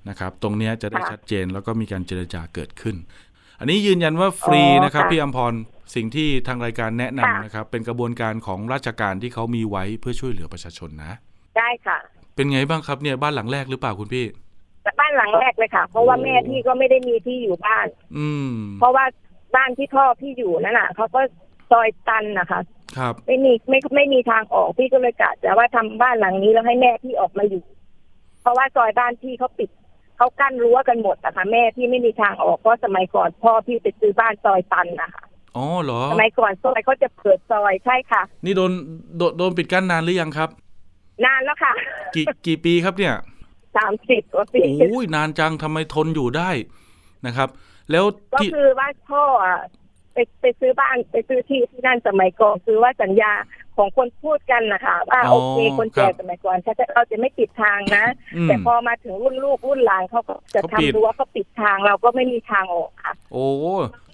[0.08, 2.96] นะครับ ตรงเนี้ยจะได้ค่ะชัดเจนแล้วก็มีการเจรจาเกิดขึ้น
[3.60, 5.54] อันนี้ยืนยันว่าฟรีอ๋อนะครับค่ะพี่อมพร
[5.94, 11.12] สิ่งที่ทางรายการแนะนำค่ะนะครับ เป็นกระบวนการของราชการที่เขามีไว้เพื่อช่วยเหลือประชาชนนะ
[11.58, 11.98] ได้ค่ะ
[12.34, 14.26] เป็นไงบ้างครับเนี่ยบ้านหลังแรกหรือเปล่าคุณพี่
[14.82, 19.04] แต่บ้านหลังแรกเลยค่ะ เพราะว่าแม่พี่ก็ไม่ได้มีที่อยู่บ้าน อืม เพราะว่า
[19.56, 21.20] บ้านที่พ่อพี่อยู่นั่นน่ะเขาก็
[21.70, 22.60] ซอยตันนะคะ
[22.98, 27.62] ครับ ไม่มีไม่ไม่มีทางออกพี่ก็เลยกะจะว่าทำบ้านหลังนี้แล้วให้แม่พี่ออกมาอยู่
[28.40, 29.70] เพราะว่าซอยบ้านพี่เขาปิด
[30.16, 35.24] เขากั้นรั้วกันหมดนะคะแม่พี่ไม่มีทางออกเพราะสมัยก่อนพ่อพี่ไปซื้อบ้านซอยตันนะคะ
[35.56, 38.72] อ๋อเหรอสมัยก่อนซอยเขาจะเปิดซอยใช่ค่ะ นี่โดน
[39.16, 40.48] โดนโดนปิดกั้นนานหรือยังครับ
[41.24, 41.72] นานแล้วค่ะ
[42.14, 43.14] กี่กี่ปีครับเนี่ย
[43.76, 46.50] สามสิบกว่าปีโอ้ยนานจังทำไมทนอยู่ได้
[47.26, 47.48] นะครับ
[47.90, 49.58] แล้วก็ที่คือว่าพ่ออะ
[50.18, 53.32] ไปไปซื้อบ้านไปซื้อที่ที่นั่นสมัยก่อนคือว่าสัญญา
[53.76, 58.04] ของคนพูดกันนะคะว่าโอเคคนแก่สมัยก่อนถ้าจะเราจะไม่ปิดทางนะ
[58.36, 63.46] อืมแต่พอมาถึงรุ่นลูกรุ่นหลานเขาก็จะเขาปิดทำรั้วเขาปิดทางเราก็ไม่มีทางออกค่ะ โอ้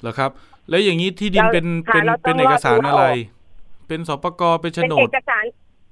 [0.01, 0.31] เหรอครับ
[0.69, 5.45] แล้วอย่างนี้ที่ดินเราเป็นค่ะเป็นเราต้องเป็นเอกสารรอดูอะไรออกเป็นสปกเป็นโฉเป็นนเอดกสาร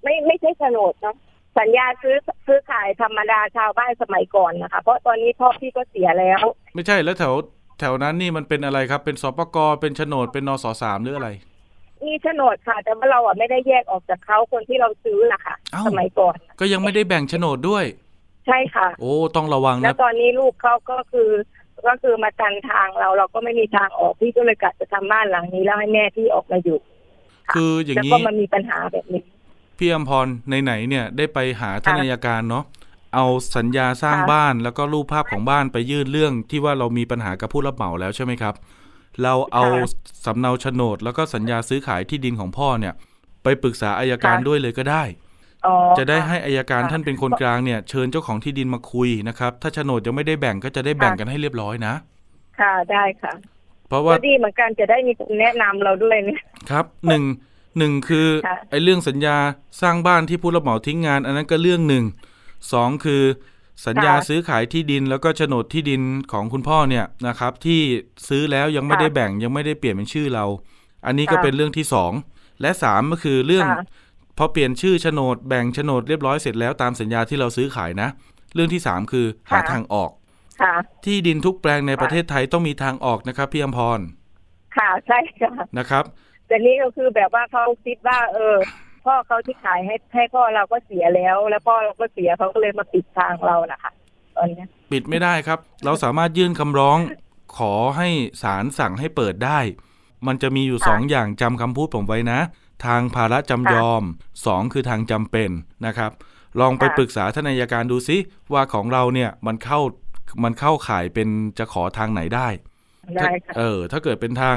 [0.02, 1.16] ไม่ไม่ใช่โฉนดเนาะ
[1.58, 6.42] สัญญาซื้อซื้อขายธรรมดาชาวบ้านสมัยก่อนนะคะ เพราะตอนนี้พ่อพี่ก็เสียแล้ว
[6.74, 7.34] ไม่ใช่แล้วแถว
[7.82, 11.30] แถวนั้นนี่มันเป็นอะไรครับ เป็นสปกเป็นโฉนดเป็นนสสามหรืออะไร
[12.06, 17.84] มีโฉนดค่ะ แต่ว่าเราอะไม่ได้แยกออกจากเขาคนที่เราซื้อนะคะเอ้า สมัยก่อน ก็ยังไม่ได้แบ่งโฉนดด้วย
[18.46, 21.30] ใช่ค่ะ โอ้ต้องระวังแล้นะวตอนนี้ลูกเขาก็คือ
[21.86, 29.22] ก็คือมาตันทางเราเราก็ไม่มีทางออกพี่ก็เลยกะจะทำบ้านหลังนี้แล้วให้แม่พี่ออกมาอยู่ะคืออย่างแล้วนี้ก็มันมีปัญหาแบบนี้
[29.78, 30.26] พี่อมพร
[30.62, 32.64] ไหนๆเนี่ยได้ไปหาท่านค่ะ อัยการเนาะ
[33.14, 38.54] เอาสัญญาสร้างค่ะบ้านแล้วก็รูปภาพของบ้านไปยื่นเรื่องที่ว่าเรามีปัญหากับผู้รับเหมาแล้วใช่ไหมครับ
[39.22, 39.64] เราเอา
[40.24, 42.94] สำเนาโฉนด แล้วก็สัญญาซื้อขายที่ดินของพ่อเนี่ย
[43.42, 45.02] ไปปรึกษาอายการด้วยเลยก็ได้
[45.66, 51.94] อ๋อจะได้ค่ให้อายการค่ะท่านเป็นคนกลางเนี่ยเชิญเจ้าของที่ดินมาคุยนะครับ ถ้าโฉนดยังไม่ได้แบ่งก็จะได้แบ่งค่ะกันให้เรียบร้อยนะ
[52.60, 53.32] ค่ะได้ค่ะ
[53.88, 57.22] เพราะว่าก็ดีเหมือนกันจะได้มีคนแนะนำเราด้วยเนี่ยครับหนึ่ง
[57.78, 59.36] หนึ่งคือค่ะไอ้เรื่องสัญญา
[59.82, 62.04] สร้างบ้านที่ผู้รับเหมาทิ้งงาน อันนั้นก็เรื่องหนึ่ง
[62.72, 63.22] สองคือ
[63.86, 67.80] สัญญาซื้อขายที่ดินแล้วก็โฉนดที่ดินของคุณพ่อเนี่ยนะครับ ที่
[68.28, 70.44] ซื้อแล้วยังไม่ได้แบ่งยังไม่ได้เปลี่ยนเป็นชื่อเรา
[71.06, 72.12] อันนี้ก็เป็นเรื่องที่สอง
[72.60, 73.84] และสามก็คือเรื่องค่ะ
[74.38, 78.08] พอเปลี่ยนชื่อโฉนดแบ่งโฉนดเรียบร้อยเสร็จแล้วตามสัญญาที่เราซื้อขายนะ
[78.54, 80.10] เรื่องที่สามคือหาค่ะทางออก
[80.62, 84.00] ค่ะที่ดินทุกแปลงในค่ะประเทศไทยต้องมีทางออกนะครับพี่อมพร
[84.76, 86.04] ค่ะใช่ค่ะนะครับ
[86.46, 88.56] แต่นี่ก็คือแบบว่าเขาคิดว่า เออ
[89.04, 93.90] พ่อเขาที่ขายให้ให้พ่อเราก็เสียแล้ว แล้วพ่อเราก็เสียเขาก็เลยมาปิดทางเรานะคะ
[94.36, 96.98] ตอนเนี้ยปิดไม่ได้ครับ เราสามารถยื่นคำร้อง
[97.58, 98.08] ขอให้
[98.42, 99.58] ศาลสั่งให้เปิดได้
[100.26, 102.40] มันจะมีอยู่ค่ะสองอย่างจำคำพูดผมไว้นะ
[102.86, 104.02] ทางภาระจำยอม
[104.46, 105.50] สองคือทางจำเป็น
[105.86, 106.10] นะครับ
[106.60, 108.16] ลองไปค่ะปรึกษาทานอัยการดูซิ
[108.52, 109.80] ว่าของเราเนี่ยมันเข้า
[110.44, 112.48] มันเข้าข่ายเป็นจะขอทางไหนได้
[113.16, 114.56] ได้ค่ะเออ ถ้าเกิดเป็นทาง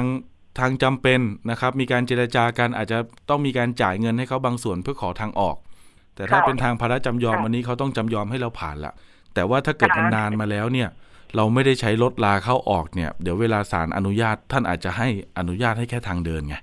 [0.58, 5.56] ทางจำเป็นนะครับ มีการเจรจากันอาจจะต้องมีการจ่ายเงินให้เขาบางส่วนเพื่อขอทางออก
[6.16, 8.92] แต่ถ้าค่ะเป็นทางภาระจำยอมค่ะวันนี้เขาต้องจำยอมให้เราผ่านละ
[9.34, 10.88] แต่ว่าถ้าเกิดค่ะมันนานมาแล้วเนี่ย
[11.36, 16.56] เราไม่ได้ใช้รถลาเข้าออกเนี่ย เดี๋ยวเวลาศาลอนุญาตท่านอาจจะให้อนุญาตให้แค่ทางเดินไง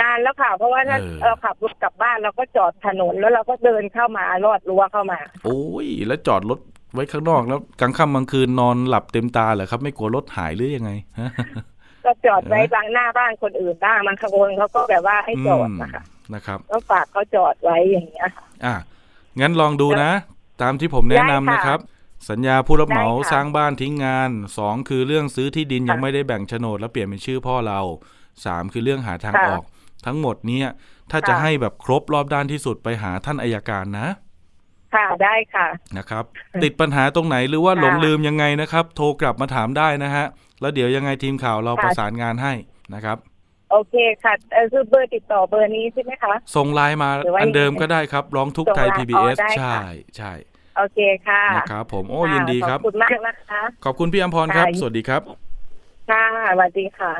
[0.00, 6.58] นานแล้วค่ะ เพราะว่าถ้าเออเราขับรถกลับบ้านเราก็จอดถนนแล้วเราก็เดินเข้ามาลอดรั้วเข้ามา โอ้ยแล้วจอดรถ
[6.94, 11.30] ไว้ข้างนอกแล้วกลางค่ำกลางคืนนอนหลับเต็มตาเหรอครับ ไม่กลัวรถหายหรือยังไงฮะ
[12.06, 18.74] ก็จอดไว้เออบางหน้าบ้านคนอื่นบ้างบางคนเขาก็แบบว่าให้จอดนะคะอืมนะครับก็ฝากเขาจอดไว้อย่างเงี้ยค่ะอะ
[19.40, 20.10] งั้นลองดูนะ
[20.62, 21.78] ตามที่ผมแนะนำได้ค่ะนะครับ
[22.30, 27.80] สัญญาผู้รับเหมาได้ค่ะสร้างบ้านทิ้งงานสองคือเรื่องซื้อที่ดินค่ะยังไม่ได้แบ่งโฉนดแล้วเปลี่ยนเป็นชื่อพ่อเรา
[28.44, 29.62] สามคือเรื่องหาทางค่ะออก
[30.06, 30.62] ทั้งหมดเนี้
[31.10, 34.08] ถ้าจะค่ะให้แบบครบรอบด้านที่สุดไปหาท่านอายการนะ
[34.94, 35.66] ค่ะได้ค่ะ
[35.98, 36.24] นะครับ
[36.62, 40.26] ติดปัญหาตรงไหนหรือว่าค่ะหลงลืมยังไงนะครับ โทรกลับมาถามได้นะฮะ
[40.60, 42.52] แล้วเดี๋ยวยังไงทีมข่าวเราค่ะประสานงานให้
[42.94, 43.16] นะครับ
[43.70, 49.78] โอเคค่ะเออคือเบอร์ติดต่อเบอร์นี้ใช่ไหมคะส่งไลน์มาหรือว่าอันเดิมก็ได้ครับ ร้องทุกข์ไทยส่งไลน์ PBS อ๋อได้ใช่ค่ะ
[50.16, 50.32] ใช่
[50.76, 55.22] โอเคค่ะนะครับผมโอ้ค่ะยินดีครับขอบคุณมากนะคะขอบคุณพี่อมพรครับค่ะสวัสดีครับ
[56.10, 57.12] ค่ะสวัสดีค่ะ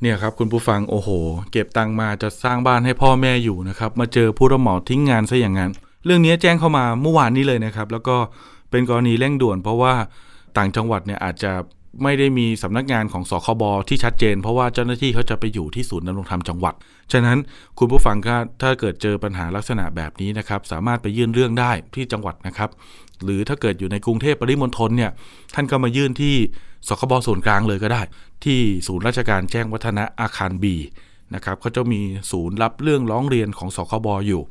[0.00, 1.08] เนี่ยครับคุณผู้ฟังโอ้โห
[1.52, 5.70] เก็บตังค์มาจะสร้างบ้านให้พ่อแม่อยู่นะครับ มาเจอผู้รับเหมาทิ้งงานซะอย่างนั้น
[6.04, 8.16] เรื่องนี้แจ้งเข้ามาเมื่อวานนี้เลยนะครับ แล้วก็
[8.70, 9.94] เป็นกรณีเร่งด่วน เพราะว่า
[10.56, 11.52] ต่างจังหวัดเนี่ยอาจจะ
[12.02, 16.74] ไม่ได้มีสำนักงานของสคบที่ชัดเจน เพราะว่าเจ้าหน้าที่เขาจะไปอยู่ที่ศูนย์ดำรงธรรมจังหวัด
[17.12, 17.38] ฉะนั้น
[17.78, 22.70] คุณผู้ฟังก็ถ้าเกิดเจอปัญหาลักษณะแบบนี้นะครับ สามารถไปยื่นเรื่องได้ที่จังหวัดนะครับ
[23.24, 25.10] หรือถ้าเกิดอยู่ในกรุงเทพปริมณฑลเนี่ย
[25.54, 26.34] ท่านก็มายื่นที่
[26.88, 28.02] สคบส่วนกลางเลยก็ได้
[28.44, 30.76] ที่ศูนย์ราชการแจ้งวัฒนะอาคารบี
[31.34, 34.42] นะครับเขาจะมีศูนย์รับเรื่องร้องเรียนของสคบอยู่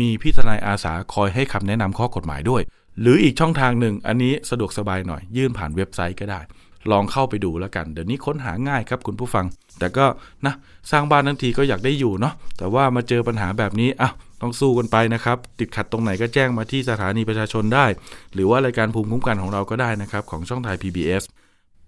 [0.00, 2.62] มีพี่ทนายอาสาคอยให้คำแนะนำข้อกฎหมายด้วย
[3.00, 6.40] หรืออีกช่องทางหนึ่ง อันนี้สะดวกสบายหน่อย ยื่นผ่านเว็บไซต์ก็ได้
[6.90, 9.44] ลองเข้าไปดูแล้วกัน เดี๋ยวนี้ค้นหาง่ายครับคุณผู้ฟัง
[9.78, 10.06] แต่ก็
[10.46, 10.54] นะ
[10.90, 14.10] สร้างบ้านทั้งทีก็อยากได้อยู่เนาะแต่ว่ามาเจอปัญหาแบบนี้อะ
[14.42, 17.86] ต้องสู้กันไปนะครับ ติดขัดตรงไหนก็แจ้งมาที่สถานีประชาชนได้
[18.34, 21.22] หรือว่ารายการภูมิคุ้มกันของเราก็ได้นะครับของช่องไทย PBS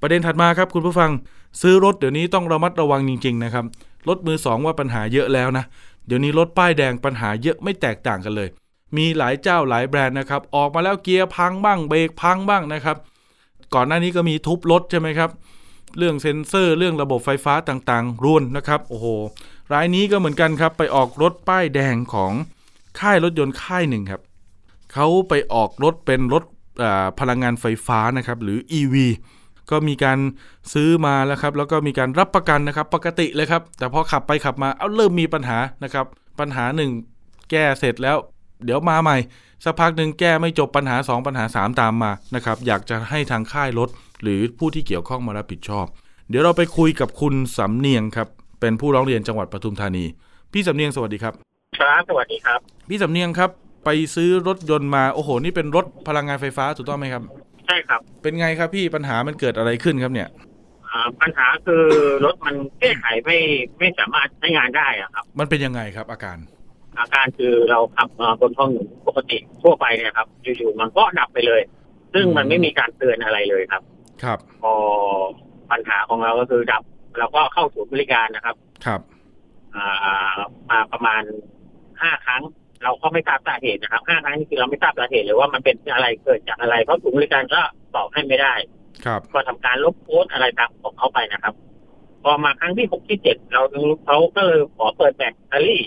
[0.01, 1.11] ประเด็นถัดมาครับคุณผู้ฟัง
[1.61, 3.65] ซื้อรถเดี๋ยวนี้ต้องระมัดระวังจริงๆนะครับ
[4.09, 5.65] รถมือสองว่าปัญหาเยอะแล้วนะ
[6.07, 8.49] เดี๋ยวนี้รถป้ายแดงปัญหาเยอะไม่แตกต่างกันเลย
[8.97, 12.97] มีหลายเจ้าหลายแบรนด์นะครับออกมาแล้วเกียร์พังบ้างเบรกพังบ้างนะครับ
[13.75, 15.31] ก่อนหน้านี้ก็มีทุบรถใช่ไหมครับ
[15.99, 19.07] เรื่องเซ็นเซอร์เรื่องระบบไฟฟ้าต่างๆรวนนะครับ โอ้โห
[19.73, 22.33] รายนี้ก็เหมือนกันครับ ไปออกรถป้ายแดงของ
[23.01, 24.21] ค่ายรถยนต์ค่ายหนึ่งครับ
[24.93, 26.45] เขาไปออกรถเป็นรถ
[27.21, 28.95] พลังงานไฟฟ้านะครับ หรือ EV
[29.71, 30.19] ก็มีการ
[30.73, 36.07] ซื้อมาแล้วครับ แล้วก็มีการรับประกันนะครับ ปกติเลยครับ แต่พอขับไปขับมา เอาเริ่มมีปัญหานะครับ
[36.41, 36.91] ปัญหาหนึ่ง
[37.51, 38.17] แก้เสร็จแล้ว
[38.65, 39.17] เดี๋ยวมาใหม่
[39.65, 43.89] สักพักหนึ่งแก้ไม่จบปัญหา 2 ปัญหา 3 ตามมานะครับอยากจะให้ทางค่ายรถ
[44.23, 45.87] หรือผู้ที่เกี่ยวข้องมารับผิดชอบ
[46.29, 48.29] เดี๋ยวเราไปคุยกับคุณสำเนียงครับ
[48.61, 50.05] เป็นผู้ร้องเรียนจังหวัดปทุมธานี
[50.53, 51.35] พี่สำเนียงสวัสดีครับ
[51.81, 53.51] ครับสวัสดีครับ พี่สำเนียงครับ
[53.85, 57.23] ไปซื้อรถยนต์มาโอ้โห นี่เป็นรถพลังงานไฟฟ้าถูกต้องไหมครับ
[57.67, 60.29] ใช่ครับ เป็นไงครับพี่ปัญหามันเกิดอะไรขึ้นครับเนี่ย
[60.89, 61.85] อ่าปัญหาคือ
[62.25, 63.39] รถมันแก้ไขไม่
[63.79, 66.39] ไม่สามารถใช้งานได้อะครับ มันเป็นยังไงครับอาการ
[66.99, 71.61] อาการคือเราขับมาบนท้องถนนปกติทั่วไปเนี่ยครับอยู่ๆมันก็ดับไปเลย
[72.15, 73.83] ซึ่งมันไม่มีการเตือนอะไรเลยครับ
[74.23, 74.75] ครับพอ
[75.71, 76.83] ปัญหาของเราก็คือดับ
[77.19, 79.01] เราก็เข้าศูนย์บริการนะครับ ครับ
[79.75, 80.39] อ่า
[80.71, 81.23] มาประมาณ
[82.03, 82.43] ห้าครั้ง
[82.85, 87.61] เราก็ไม่ทราบสาเหตุนะครับห้าครั้งนี่คือเราไม่ทราบสาเหตุเลยว่ามันเป็นอะไรเกิดจากอะไรเพราะศูนย์บริการก็
[87.95, 88.55] ตอบให้ไม่ได้
[89.05, 91.55] ครับ ก็ทำการลบโพสต์อะไรตามของเขาไปนะครับ
[92.23, 93.63] พอมาครั้งที่หกที่เจ็ดเรา
[94.07, 95.83] เขาก็เลยขอเปิดแบตเตอรี่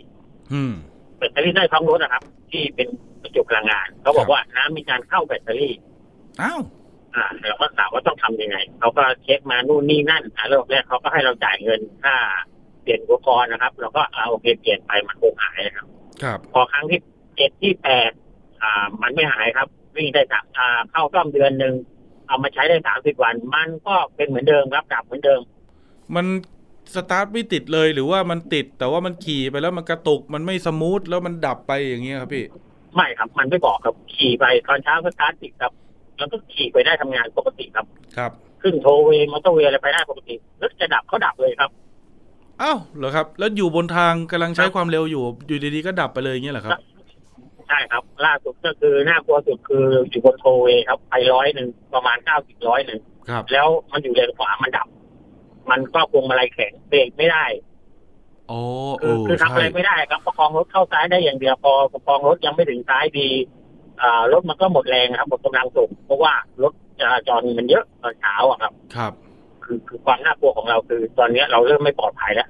[0.54, 0.74] อืม
[1.18, 2.88] แบตเตอรี่ได้ท้องรถนะครับ ที่เป็น
[3.22, 5.74] ประจุพลังงานเขาบอกว่าน้ำมีการเข้าแบตเตอรี่
[6.42, 6.62] อ้าว
[7.16, 12.16] อ่าเราก็ถามว่าต้องทำยังไงเขาก็เช็คมานู่นนี่นั่นอ่าเริ่มแรกเขาก็ให้เราจ่ายเงินค่า
[12.82, 15.88] เปลี่ยนอุปกรณ์นะครับ เราก็เอาโอเคเปลี่ยนไปมันคงหายนะครับ
[16.24, 17.00] ครับ พอครั้งที่
[17.36, 18.12] เจ็ดที่แปด
[18.62, 21.74] อ่า มันไม่หายครับวิ่งได้สามอ่าเข้าซ่อมเดือนหนึ่ง
[22.28, 25.42] เอามาใช้ได้สามสิบวัน มันก็เป็นเหมือนเดิมครับดับเหมือนเดิม
[26.16, 26.26] มัน
[26.96, 32.46] สตาร์ทไม่ติดเลยหรือว่ามันติด แต่ว่ามันขี่ไปแล้วมันกระตุกมันไม่ smooth แล้วมันดับไปอย่างเงี้ยครับพี่
[32.96, 35.72] ไม่ครับ มันไม่บอกครับขี่ไปตอนเช้าก็สตาร์ทติดครับ
[36.18, 37.86] แล้วก็ขี่ไปได้ทำงานปกติครับ
[38.18, 41.70] ครับขึ้นโทลล์เวย์มอเตอร์เวย์อะไรไปได้ปกติแล้วจะดับเขาดับเลยครับ
[42.62, 46.80] อ้าวเหรอครับ แล้วอยู่บนทางกำลังใช้ความเร็วอยู่ อยู่ดีๆก็ดับไปเลยอย่างเงี้ยเหรอครับ
[47.68, 54.88] ใช่ครับ ล่าสุดก็คือน่ากลัวสุดคืออยู่บนโทเวย์ครับ ไปร้อยหนึ่งประมาณเก้าสิบร้อยหนึ่งครับ แล้วมันอยู่เลนขวามันดับ
[55.72, 57.46] มันก็พวงมาลัยแข็งเบรกไม่ได้
[58.48, 58.60] โอ้
[59.02, 63.30] คืโอ้อคือทำใช่อะไรไม่ได้ครับประคองรถเข้าซ้ายได้อย่างเดียวพอประคองรถยังไม่ถึงซ้ายดี
[64.02, 69.14] อ่ารถมันก็หมดแรงครับหมดกำลังส่งเพราะว่ารถจราจรมันเยอะตอนเช้าอะครับ ครับ
[69.64, 72.50] คือคือความน่ากลัวของเราคือ ตอนเนี้ยเราเริ่มไม่ปลอดภัยแล้ว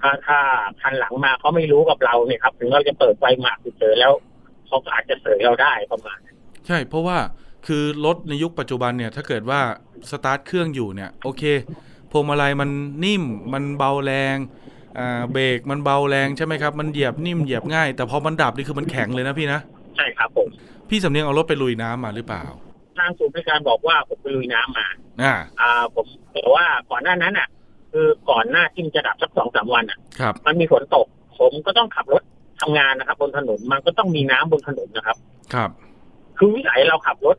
[0.00, 0.38] ถ้าถ้า
[0.80, 4.12] คันหลังมาเขาไม่รู้กับเราเนี่ยครับ ถึงเราจะเปิดไฟหมากเฉยๆแล้ว
[4.66, 7.18] เขาก็อาจจะเสยเราได้ประมาณนั้นใช่เพราะว่า
[7.66, 9.60] คือรถในยุคปัจจุบันเนี่ย ถ้าเกิดว่า
[10.10, 11.42] สตาร์ทเครื่องอยู่เนี่ย โอเค
[12.12, 12.70] พวงมาลัยมัน
[13.04, 14.36] นิ่มมันเบาแรง
[14.98, 19.60] อ่าเบรกมันเบาแรงใช่ไหมครับ มันเหยียบนิ่มเหยียบง่าย แต่พอมันดับนี่คือมันแข็งเลยนะพี่นะ
[19.96, 20.48] ใช่ครับผม
[20.88, 22.44] พี่สำเนียงเอารถไปลุยน้ำมาหรือเปล่า
[22.98, 24.86] ทางศูนย์บริการบอกว่าผมไปลุยน้ำมา
[25.22, 27.48] อ่าอ่าผมแต่ว่าก่อนหน้านั้นอะ
[27.92, 31.06] คือก่อนหน้าที่มันจะดับสักสองสามวันอะครับมันมีฝนตก
[31.38, 32.22] ผมก็ต้องขับรถ
[32.60, 35.16] ทำงานนะครับ บนถนนมันก็ต้องมีน้ำบนถนนนะครับ
[35.54, 35.70] ครับ
[36.38, 37.36] คือวิสัยเราขับรถ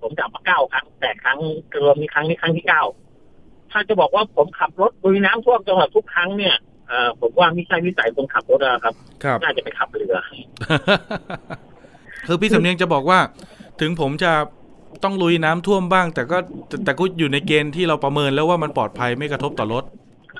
[0.00, 1.38] ผมดับมาเก้าครั้งแต่ครั้ง
[1.82, 2.82] รวมมีครั้งนี้ครั้งที่เก้า
[3.72, 6.56] ถ้าจะบอกว่าผมขับรถลุยน้ำท่วมจังหวัดทุกครั้งเนี่ย
[6.88, 10.16] เอ่อผมว่าไม่ใช่วิสัยคนขับรถนะครับครับน่าจะไปขับเรือ
[12.26, 13.18] คือพี่สำเนียงจะบอกว่า
[13.80, 14.32] ถึงผมจะ
[15.04, 19.84] ต้องลุยน้ำท่วมบ้าง แต่ก็แต่แต่ก็อยู่ในเกณฑ์ที่เราประเมินแล้วว่ามันปลอดภัยไม่กระทบต่อรถ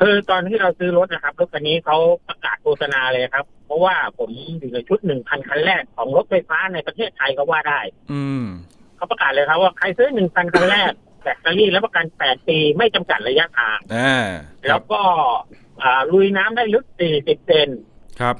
[0.01, 1.97] คือตอนที่เราซื้อรถนะครับรถคันนี้เขา
[2.29, 7.81] ประกาศโฆษณาเลยครับ เพราะว่าผมอยู่ในชุดหนึ่งพันคันแรกของรถไฟฟ้าในประเทศไทยก็ว่าได้
[8.13, 8.45] อืม
[8.97, 14.27] เขาประกาศเลยครับว่าใครซื้อหนึ่งพันคันแรก แบตเตอรี่และประกันแปดปีไม่จำกัดระยะทางอ่า
[14.63, 15.03] คแล้รัวบก็
[15.83, 17.69] อ่าลุยน้ำได้ลึกสี่สิบเซน
[18.21, 18.37] ครับ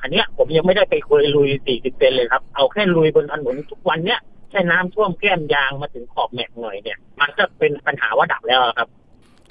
[0.00, 4.20] อันเนี้ยผมยังไม่ได้ไปคุยลุยสี่สิบเซนเลยครับ เอาแค่ลุยบนถนนทุกวันเนี้ย
[4.50, 8.88] แค่น้ำท่วมแก้มยางมาถึงขอบแม็กหน่อยเนี่ย มันก็เป็นปัญหาว่าดับแล้วอะครับ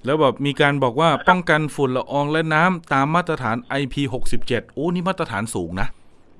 [0.05, 5.87] แล้วแบบมีการบอกว่าป้องกันฝุ่นละอองและน้ำตามมาตรฐาน IP67 โอ้นี่มาตรฐานสูงนะ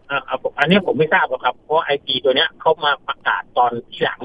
[0.09, 4.19] อ่าเอาผมอันนี้ผมไม่ทราบหรอกครับ เพราะไอพีตัวเนี้ยเขามาประกาศตอนที่หลัง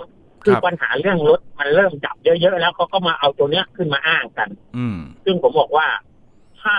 [0.44, 5.86] คือครับปัญหาเรื่องรถมันเริ่มดับเยอะๆแล้วเขาก็มาเอาตัวเนี้ยขึ้นมาอ้างกัน อืมซึ่งผมบอกว่า
[6.62, 6.76] ถ้า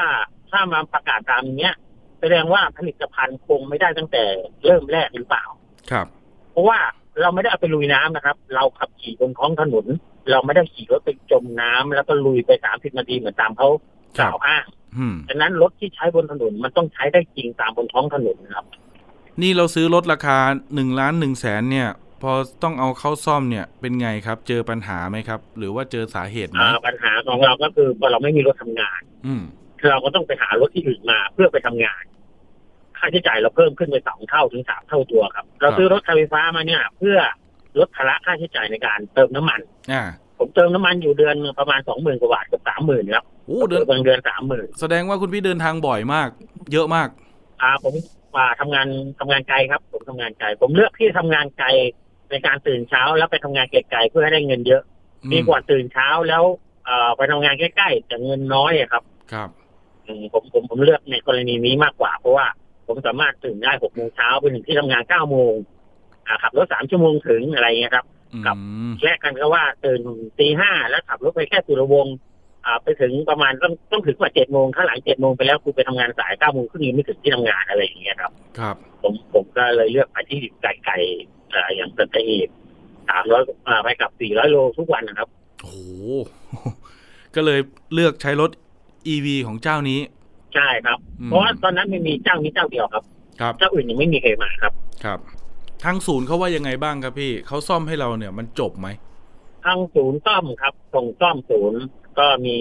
[0.49, 1.73] ถ้ามาประกาศตามเนี้ย
[2.19, 4.23] แสดงว่าผลิตภัณฑ์คงไม่ได้ตั้งแต่
[4.65, 5.45] เริ่มแรกหรือเปล่า
[5.91, 6.07] ครับ
[6.51, 6.79] เพราะว่า
[7.21, 9.85] เราไม่ได้เอาไปลุยน้ำนะครับ เราขับขี่บนท้องถนน
[10.31, 13.69] เราไม่ได้ขี่รถไปจมน้ำแล้วก็ลุยไปสามสิบนาทีเหมือนตามเขา
[14.19, 14.65] กล่าวอ้าง
[14.97, 18.65] อืมฉะนั้นรถที่ใช้บนถนนมันต้องใช้ได้จริงตามบนท้องถนนนะครับ
[19.41, 20.37] นี่เราซื้อรถราคา
[20.69, 21.87] 1ล้าน1แสนเนี่ย
[22.23, 22.31] พอ
[22.63, 29.43] ต้องเอาเข้าซ่อมเนี่ยเป็นไงครับ เจอปัญหาไหมครับ หรือว่าเจอสาเหตุไหมอ่าปัญหาของเราก็คือพอเราไม่มีรถทำงาน อืม
[29.89, 32.03] เราก็ต้องไปหารถที่อื่นมาเพื่อไปทำงาน
[32.97, 37.17] ค่าใช้จ่ายเราเพิ่มขึ้นไปสองเท่าถึงสามเท่าตัวครับ เราซื้อรถไฟฟ้ามาเนี่ย เพื่อ
[37.79, 39.59] ลดภาระค่าใช้จ่ายในการเติมน้ำมัน
[39.91, 40.03] อ่า
[40.37, 46.29] ผมเติมน้ำมันอยู่เดือนประมาณสองหมื่นกว่าบาทเกับสามหมื่นครับโอ้เดินบางเดือนสามหมื่นแสดงว่าคุณพี่เดินทางบ่อยมาก
[46.73, 47.07] เยอะมาก
[47.61, 47.93] อ่าผม
[48.35, 48.87] มาทำงาน
[49.19, 51.67] ทำงานไกลครับ ผมทำงานไกล ผมเลือกที่ทำงานไกล
[52.31, 54.83] ในการตื่นเช้าแล้วไปทำงานไกลๆเพื่อให้ได้เงินเยอะ
[55.23, 56.43] อืมดีกว่าตื่นเช้าแล้ว
[56.85, 59.49] เอ่อไปทำงานใกล้ๆแต่เงินน้อยอะครับ ครับ
[60.05, 62.47] อืมผมผมผมเลือกในกรณีนี้มากกว่า เพราะว่า
[62.87, 65.53] ผมสามารถตื่นได้หกโมงเช้าไปถึงที่ทำงานเก้าโมง
[66.27, 68.57] อ่าขับรถสามชั่วโมงถึงอะไรเงี้ยครับอืครับ
[68.89, 70.01] มแลกกันก็ว่าตื่น
[70.39, 72.15] ตีห้าแล้วขับรถไปแค่สุรวงศ์
[72.65, 82.49] อ่าไปถึงประมาณต้องต้องถึงกว่าเจ็ดโมงถ้าหลังเจ็ดโมงไปแล้วคุณไปทำงานสายเก้าโมงครึ่งยังไม่ถึงที่ทำงานอะไรอย่างเงี้ยครับ ครับ ผมผมก็เลยเลือกไปที่ไกลๆเอ่ออย่างสัตหีบ
[83.09, 83.43] สามร้อย
[83.83, 85.29] ไปกับสี่ร้อยโลทุกวันนะครับ
[85.61, 85.77] โอ้โห
[87.35, 87.59] ก็เลย
[87.93, 88.51] เลือกใช้รถ
[89.13, 89.99] EV ของเจ้านี้
[90.55, 94.73] ใช่ครับอืมเพราะว่าตอนนั้นไม่มีเจ้านี้เจ้าเดียวครับอครับเจ้าอื่นยังไม่มีเคลมมาครับ
[95.05, 95.19] ครับ
[95.83, 98.87] ทางศูนย์เขาว่ายังไงบ้างครับพี่เขาซ่อมให้เราเนี่ยมันจบไหม
[99.65, 101.81] ทางศูนย์ซ่อมครับตรงซ่อมศูนย์
[102.19, 102.57] ก็มี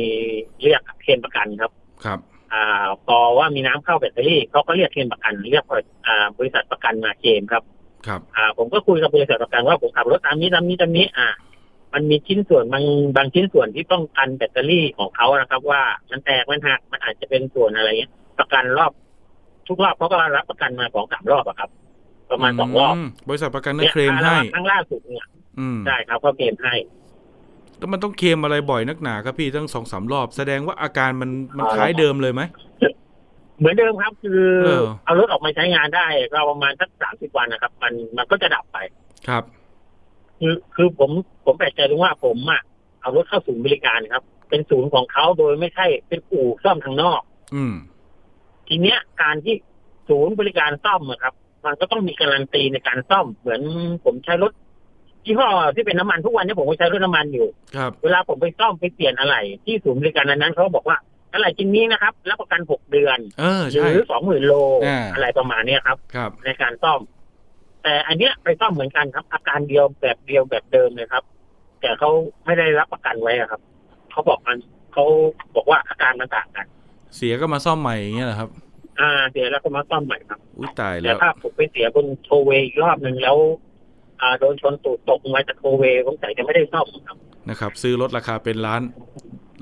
[0.63, 1.71] เรียกเคลมประกันครับ
[2.05, 2.19] ครับ
[2.53, 5.65] อ่าพอว่ามีน้ำเข้าแบตเตอรี่เขาก็เรียกเคลมประกัน เรียก
[6.07, 7.63] อ่าบริษัทประกันมาเคลมครับ
[8.07, 11.29] ครับอ่า ผมก็คุยกับบริษัทประกันว่าผมขับรถตามนี้ตามนี้ตามนี้ อ่า
[11.95, 12.85] มันมีชิ้นส่วนบาง
[13.17, 18.93] บางชิ้นส่วนที่ต้องกันแบตเตอรี่ของเขานะครับ ว่ามันแตกมันหักมันอาจจะเป็นส่วนอะไรเงี้ยประกันรอบ
[19.69, 21.71] ทุกรอบเขาก็รับประกันมาสองสามรอบอะครับ
[22.31, 25.27] ประมาณสองรอบมบริษัทประกันได้เคลมให้ครั้งล่าสุดเนี่ย
[25.59, 26.75] อืมใช่ครับก็เคลมให้
[27.79, 32.43] แล้วมันต้องเคลมอะไรบ่อยนักหนาครับพี่ตั้งสองสามรอบ แสดงว่าอาการมันมันคล้ายเดิมเลยไหม
[33.61, 38.79] เหมือนเดิมครับ คือเออเอารถออกมาใช้งานได้ก็ประมาณสักสามสิบวันนะครับ มันมันก็จะดับไป
[39.29, 39.45] ครับ
[40.39, 41.11] คือคือผม
[41.45, 42.63] ผมแปลกใจตรงว่าผมอะ
[43.01, 47.21] เอารถเข้าศูนย์บริการครับ เป็นศูนย์ของเขาโดยไม่ใช่เป็นอู่ซ่อมทางนอก
[47.55, 47.75] อืม
[48.69, 49.55] ทีเนี้ยการที่
[50.09, 53.61] ศูนย์บริการซ่อมอะครับ มันก็ต้องมีการันตีในการซ่อม เหมือน
[54.05, 54.53] ผมใช้รถ
[55.25, 60.97] ยี่ห้อที่เป็นน้ำมันทุกวันนี้ผมก็ใช้รถน้ำมันอยู่ครับเวลาผมไปซ่อมไปเปลี่ยนอะไร ที่ศูนย์บริการนั้นๆเขาบอกว่า
[61.33, 64.55] อะไรชิ้นนี้นะครับ รับประกันหกเดือนเออหใช่รือสองหมื่นโล
[64.87, 67.01] อ่าอะไรประมาณเนี้ยครับครับในการซ่อม
[67.83, 71.25] แต่อันเนี้ยไปซ่อมเหมือนกันครับ อาการเดียวแบบเดียวแบบเดิมเลยครับ
[71.81, 72.11] แต่เขา
[72.45, 73.61] ไม่ได้รับประกันไว้อะครับ
[74.11, 74.59] เขาบอกมัน
[74.93, 75.05] เขา
[75.57, 76.67] บอกว่าอาการมันต่างกัน
[77.17, 78.51] เสียก็มาซ่อมใหม่อย่างเงี้ยเหรอครับ
[79.01, 83.37] อ่าเดี๋ยวแล้วก็มาซ่อมใหม่ครับอุ้ยตายแต่แล้วถ้าผมไปเสียบนโทเวย์อีกรอบหนึ่งแล้ว
[84.21, 87.17] อ่าโดนชนตูดตกมาจากโทเวย์ผมใส่จะไม่ได้ซ่อมครับ
[87.49, 88.83] นะครับ ซื้อรถราคาเป็นล้าน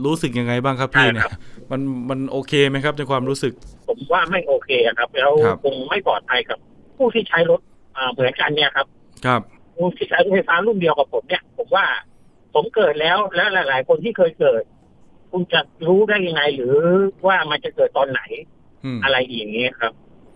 [0.04, 1.32] รู้สึกยังไงบ้างครับพี่ใช่เนี่ครัยบ
[1.70, 1.80] มัน
[2.11, 3.52] มันโอเคไหมครับในความรู้สึก
[3.88, 6.58] ผมว่าไม่โอเคอะครับ แล้วครับคงไม่ปลอดภัยกับ
[6.96, 7.61] ผู้ที่ใช้รถ
[7.96, 8.87] อ่าเหมือนกันเนี่ยครับ
[9.26, 9.40] ครับ
[9.76, 11.87] ผู้ที่ใช้รถไฟฟ้ารุ่นเดียวกับผมเนี่ย ผมว่า
[12.54, 14.62] ผมเกิดแล้วและหลาย ๆ คนที่เคยเกิด
[15.30, 16.74] คุณจะรู้ได้ยังไงหรือ
[17.26, 18.20] ว่ามันจะเกิดตอนไหน
[18.84, 19.92] อืมอะไรอย่างนี้ยครับ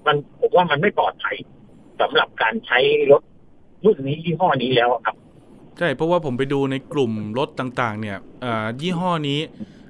[0.07, 1.37] มันผมว่ามันไม่ปลอดภัย
[2.01, 2.79] สำหรับการใช้
[3.13, 3.23] รถ
[3.85, 5.17] รุ่นนี้ยี่ห้อนี้แล้วอะครับ
[5.79, 9.41] ใช่เพราะว่าผมไปดูในกลุ่มรถต่างๆ เนี่ยอ่ายี่ห้อนี้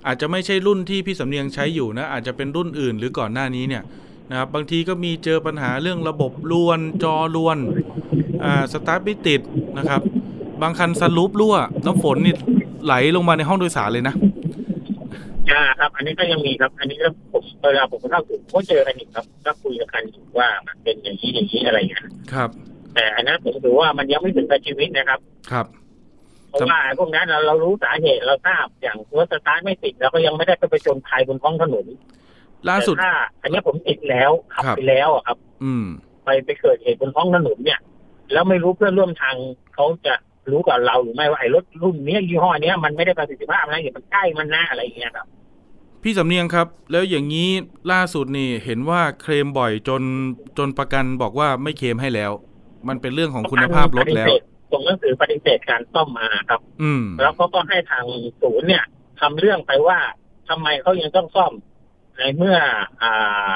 [0.06, 3.82] อาจจะไม่ใช่รุ่นที่พี่สำเนียงใช้อยู่นะ อาจจะเป็นรุ่นอื่นหรือก่อนหน้านี้เนี่ย
[4.30, 7.58] นะครับบางทีก็มีเจอปัญหาเรื่องระบบลวนจอลวน
[8.44, 9.40] อ่าสตาร์ทไม่ติด
[9.78, 10.00] นะครับ
[10.62, 12.34] บางคันสลูปรั่วน้ำฝนนี่
[12.84, 14.14] ไหลลงมาในห้องโดยสารเลยนะ
[15.50, 22.50] อ่าครับ อันนี้ก็ยังมีครับ อันนี้ก็ผมเวลาผมเข้าถึงก็เจอกันอีกครับก็คุยกันอยู่ว่ามันเป็นอย่างนี้อย่างนี้อะไรอย่างเงี้ยครับ
[22.94, 25.20] แต่อันนั้นผมถือว่ามันยังไม่ถึงกับชีวิตนะครับ
[25.52, 25.66] ครับ
[26.48, 31.86] เพราะว่าพวกนั้นเราเรารู้สาเหตุเราทราบอย่างรถสตาร์ทไม่ติดเราก็ยังไม่ได้ไปจนภัยบนท้องถนน
[32.68, 35.86] ล่าสุดแต่ถ้าอันนี้ผมติดแล้วขับครับไปแล้วอะครับ อืม
[36.24, 37.80] ไปไปเกิดเหตุบนท้องถนนเนี่ย
[38.32, 39.36] แล้วไม่รู้เพื่อนร่วมทาง
[39.74, 40.14] เขาจะ
[40.50, 45.26] รู้กับเราหรือไม่ว่าไอ้รถรุ่นเนี้ยยี่ห้อเนี้ยมันไม่ได้ประสิทธิภาพนะอย่ามันใกล้มันนะอะไรอย่างเงี้ยครับ
[46.02, 47.50] พี่สำเนียงครับ แล้วอย่างนี้
[47.92, 50.02] ล่าสุดนี่เห็นว่าเคลมบ่อยจน
[50.58, 52.32] จนประกันบอกว่าไม่เคลมให้แล้ว
[52.88, 54.40] มันเป็นเรื่องของคุณภาพรถแล้วปฏิเสธ
[54.72, 58.04] ส่งหนังสือปฏิเสธการซ่อมมาครับ อืม แล้วเขาก็ให้ทาง
[58.40, 58.84] ศูนย์เนี่ย
[59.20, 59.98] ทำเรื่องไปว่า
[60.48, 61.52] ทำไมเขายังต้องซ่อม
[62.18, 62.56] ในเมื่อ
[63.02, 63.10] อ่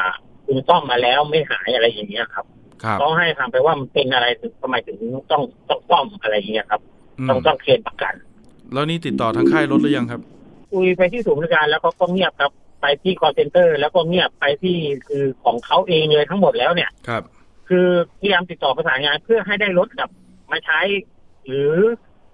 [0.05, 0.07] า
[0.47, 2.47] คุณซ่อมมาแล้วไม่หายอะไรอย่างเงี้ยครับ
[2.83, 4.99] ครับเขาให้ทำไปว่ามันเป็นอะไรถึงทำไมถึง
[5.31, 6.81] ต้องต้องซ่อมอะไรอย่างเงี้ยครับ
[7.19, 8.15] อืมต้องต้องเคลมประกัน
[8.73, 10.21] แล้วนี่ติดต่อทางค่ายรถหรือยังครับ
[10.73, 17.23] คุยไปที่ศูนย์บริการแล้วเขาก็เงียบครับ ไปที่ call center แล้วก็เงียบไปที่คือของเขาเองเลยทั้งหมดแล้วเนี่ยครับ
[17.69, 17.87] คือ
[18.21, 20.11] พยายามติดต่อประสานงานเพื่อให้ได้รถกลับ
[20.53, 20.81] มาใช้
[21.47, 21.73] หรือ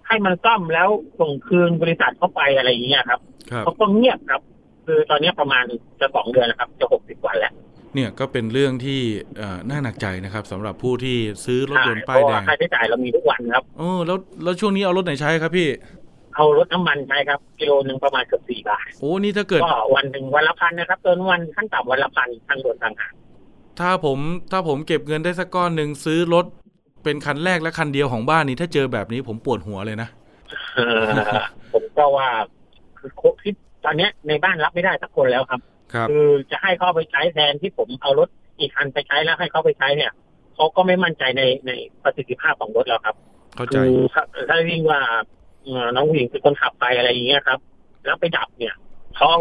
[0.07, 0.89] ให้มันซ่อมแล้ว
[1.21, 4.43] ส่งคืนบริษัทเข้าไปอะไรอย่างเงี้ยครับครับเขาก็เงียบครับ
[4.87, 5.65] คือตอนนี้ประมาณ
[6.01, 7.53] จะสองเดือนแล้วครับ จะหกสิบวันแล้ว
[7.95, 9.01] เนี่ยก็เป็นเรื่องที่
[9.39, 15.69] เอ่อน่าหนักใจนะครับสำหรับผู้ที่ซื้อรถยนต์เพป้ายราะแดว่างค่าใช้จ่ายเรามีทุกวันครับโอ้แล้วแล้วช่วงนี้เอารถไหนใช้ครับพี่
[16.35, 23.13] เอารถน้ำมันใช้ครับกิโลหนึ่งประมาณเกือบสี่บาทโอ้นี่ถ้าเกิดก็วันหนึ่งวันละพันนะครับเติมวันขั้นต่ำวันละพันทางด่วนทางหาง
[23.81, 24.19] ถ้าผม
[24.53, 26.47] ถ้าผมเก็บเงินได้สักก้อนหนึ่งซื้อรถ
[27.05, 30.09] เป็นคันแรกและคันเดียวของบ้านนี้ ถ้าเจอแบบนี้ผมปวดหัวเลยนะ
[30.75, 31.03] เอ่อ
[31.73, 32.29] ผมก็ว่า
[32.99, 33.53] คือโคที่
[33.85, 35.61] ตอนเนี้ยในบ้านรับไม่ได้สักคนแล้วครับ
[35.95, 40.13] ครับ คือจะให้เขาไปใช้แทนที่ผมเอารถอีกคันไปใช้แล้วให้เขาไปใช้เนี่ย
[40.55, 41.71] เขาก็ไม่มั่นใจในใน
[42.03, 43.17] ประสิทธิภาพของรถแล้วครับ
[43.57, 45.01] เข้าใจคือถ้าถ้าวิ่งว่า
[45.65, 47.59] เอ่อน้องผู้หญิงเป็นคนขับไปอะไรอย่างเงี้ยครับ
[48.05, 48.75] แล้วไปดับเนี่ย
[49.17, 49.33] เขา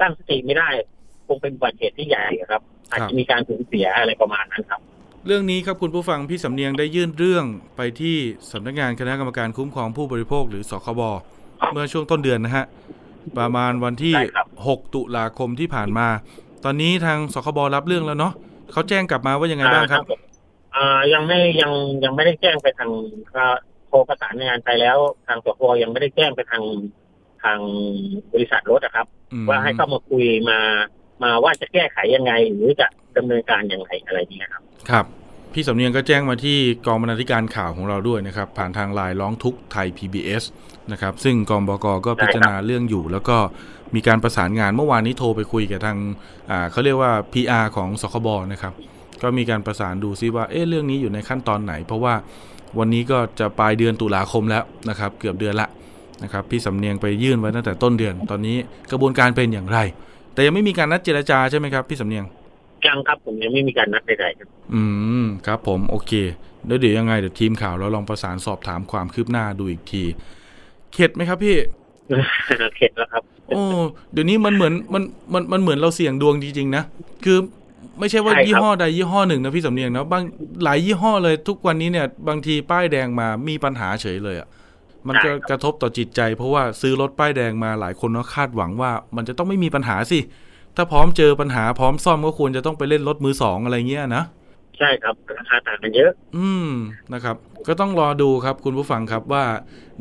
[0.00, 0.68] ตั้งสติไม่ได้
[0.99, 0.99] ค
[1.36, 4.80] งเป็นอุบัติเหตุที่ใหญ่ครับ อาจจะมีการสูญเสียอะไรประมาณนั้นครับ
[5.26, 7.44] เรื่องนี้ครับคุณผู้ฟังพี่สำเนียงได้ยื่นเรื่อง
[7.76, 8.16] ไปที่
[8.52, 11.00] สำนักงานคณะกรรมการคุ้มครองผู้บริโภคหรือสคบ
[11.72, 12.64] เมื่อช่วงต้นเดือนนะฮะ
[13.38, 16.06] ประมาณวันที่ใช่ครับ6ตุลาคมที่ผ่านมา
[16.64, 18.32] ตอนนี้ทางสคบรับเรื่องแล้วเนาะ
[18.72, 20.02] เขาแจ้งกลับมาว่ายังไงบ้างครับ
[20.76, 21.72] อ่ายังไม่ยัง
[22.04, 22.90] ยังไม่ได้แจ้งไปทาง
[23.34, 23.46] ก็
[23.86, 26.62] โทรประสานงานไปแล้ว ทางสพยังไม่ได้แจ้งไปทาง
[27.42, 27.58] ทาง
[28.32, 30.58] บริษัทรถอะครับอืมว่าให้เข้ามาคุยมา
[31.24, 35.04] มาว่าจะแก้ไขยังไง หรือจะดำเนินการอย่างไรอะไรนี้ครับ ครับ
[35.52, 40.42] พี่สำเนียงก็แจ้งมาที่กองบรรณาธิการข่าวของเราด้วยนะครับ ผ่านทางไลน์ร้องทุกข์ไทย PBS
[40.92, 43.36] นะครับ ซึ่งกองบกก็พิจารณาเรื่องอยู่ แล้วก็
[43.94, 45.98] มีการประสานงานเมื่อวานนี้โทรไปคุยกับทาง
[46.50, 48.74] อ่าเขาเรียกว่า PR ของสคบนะครับ
[49.22, 52.14] ก็มีการประสานดูซิว่าเอ๊ะเรื่องนี้อยู่ในขั้นตอนไหน เพราะว่า
[52.78, 55.68] วันนี้ก็จะปลายเดือนตุลาคมแล้วนะครับ เกือบเดือนละ
[56.22, 58.56] นะครับพี่สำเนียงไปยื่นไว้ตั้งแต่ต้นเดือน ตอนนี้
[58.90, 59.78] กระบวนการเป็นอย่างไร
[60.32, 62.24] แต่ยังไม่มีการนัดเจรจาใช่ไหมครับพี่สำเนียง
[62.86, 64.82] ยังครับผมยังไม่มีการนัดใดๆครับ อื
[65.22, 66.12] มครับผมโอเค
[66.66, 70.04] แล้วเดี๋ยวยังไงเดี๋ยวทีมข่าวเราลองประสานสอบถามความคืบหน้าดูอีกที
[70.92, 71.56] เข็ดไหมครับพี่
[72.76, 73.62] เข็ดแล้วครับ โอ้
[74.12, 75.02] เดี๋ยวนี้มันเหมือนมัน
[75.32, 76.82] มันมันเหมือนเราเสี่ยงดวงจริงๆนะ
[77.24, 77.38] คือ
[77.98, 80.22] ไม่ใช่ว่าใช่ครับยี่ห้อใดยี่ห้อหนึ่งนะพี่สำเนียงนะบาง
[80.64, 84.48] หลายยี่ห้อเลยทุกวันนี้เนี่ย บางทีป้ายแดงมามีปัญหาเฉยเลยอะ่ะ
[85.08, 90.18] มันก็กระทบต่อจิตใจ เพราะว่าซื้อรถป้ายแดงมาหลายคนก็คาดหวังว่า มันจะต้องไม่มีปัญหาสิ
[90.76, 94.24] ถ้าพร้อมเจอปัญหาพร้อมซ่อมก็ควรจะต้องไปเล่นรถมือสองอะไรเงี้ยนะ
[94.78, 96.70] ใช่ครับราคาต่างกันเยอะ อืม
[97.12, 97.36] นะครับ
[97.66, 99.44] ก็ต้องรอดูครับคุณผู้ฟังครับว่า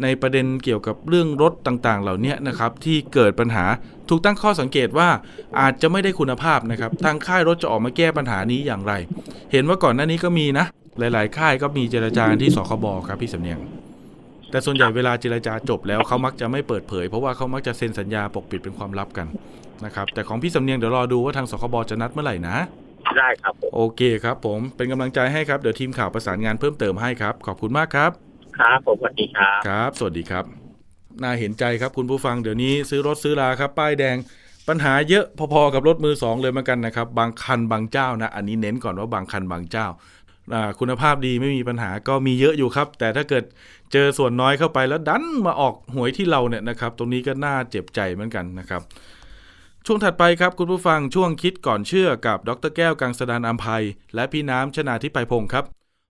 [0.03, 3.65] ในประเด็นเกี่ยวกับเรื่องรถต่างๆ เหล่านี้นะครับ ที่เกิดปัญหา
[4.09, 5.09] ถูกตั้งข้อสังเกตว่า
[5.59, 8.93] อาจจะไม่ได้คุณภาพนะครับ ทางค่ายรถจะออกมาแก้ปัญหานี้อย่างไร
[9.51, 10.65] เห็นว่าก่อนหน้านี้ก็มีนะ
[10.99, 13.59] หลาย ๆ ค่ายก็มีเจรจาที่สคบครับพี่สำเนียง
[14.51, 19.27] แต่ส่วนใหญ่เวลาเจรจาจบแล้วเขามักจะไม่เปิดเผย เพราะว่าเขามักจะเซ็นสัญญาปกปิดเป็นความลับกัน
[19.85, 22.57] นะครับแต่ของพี่สำเนียงเดี๋ยวรอดูว่าทางสคบจะนัดเมื่อไหร่นะ
[23.17, 28.11] ได้ครับผมโอเคครับ ผมเป็นกำลังใจให้ครับเดี๋ยวทีมข่าวประสานงานเพิ่มเติมให้ครับ ขอบคุณมากครับ
[28.59, 30.45] ครับผมสวัสดีครับครับ สวัสดีครับ
[31.21, 34.17] น่าเห็นใจครับคุณผู้ฟังเดี๋ยวนี้ซื้อรถซื้อราครับ ป้ายแดง
[34.67, 40.18] ปัญหาเยอะพอๆกับรถมือสองเลยเหมือนกันนะครับบางคันบางเจ้านะ อันนี้เน้นก่อนว่าบางคันบางเจ้าอ่า
[40.79, 43.43] คุณภาพดีไม่มีปัญหาก็มีเยอะอยู่ครับ แต่ถ้าเกิด
[43.91, 48.81] เจอส่วนน้อยเข้าไปแล้วดันมาออกหวยที่เราเนี่ยนะครับ ตรงนี้ก็น่าเจ็บใจเหมือนกันนะครับ
[49.85, 53.83] ช่วงถัดไปครับคุณผู้ฟังช่วงคิดก่อนเชื่อกับดรแก้วกังสดานอัมภัย
[54.15, 55.65] และพี่น้ำชนาทิพไพพงศ์ครับ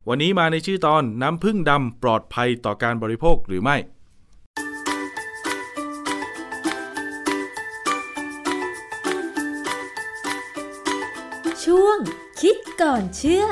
[0.10, 3.78] วันนี้มาในชื่อตอนน้ำพึ่งดำปลอดภัยต่อการบริโภคหรือไม่
[11.64, 11.98] ช่วง
[12.42, 13.46] คิดก่อนเชื่อ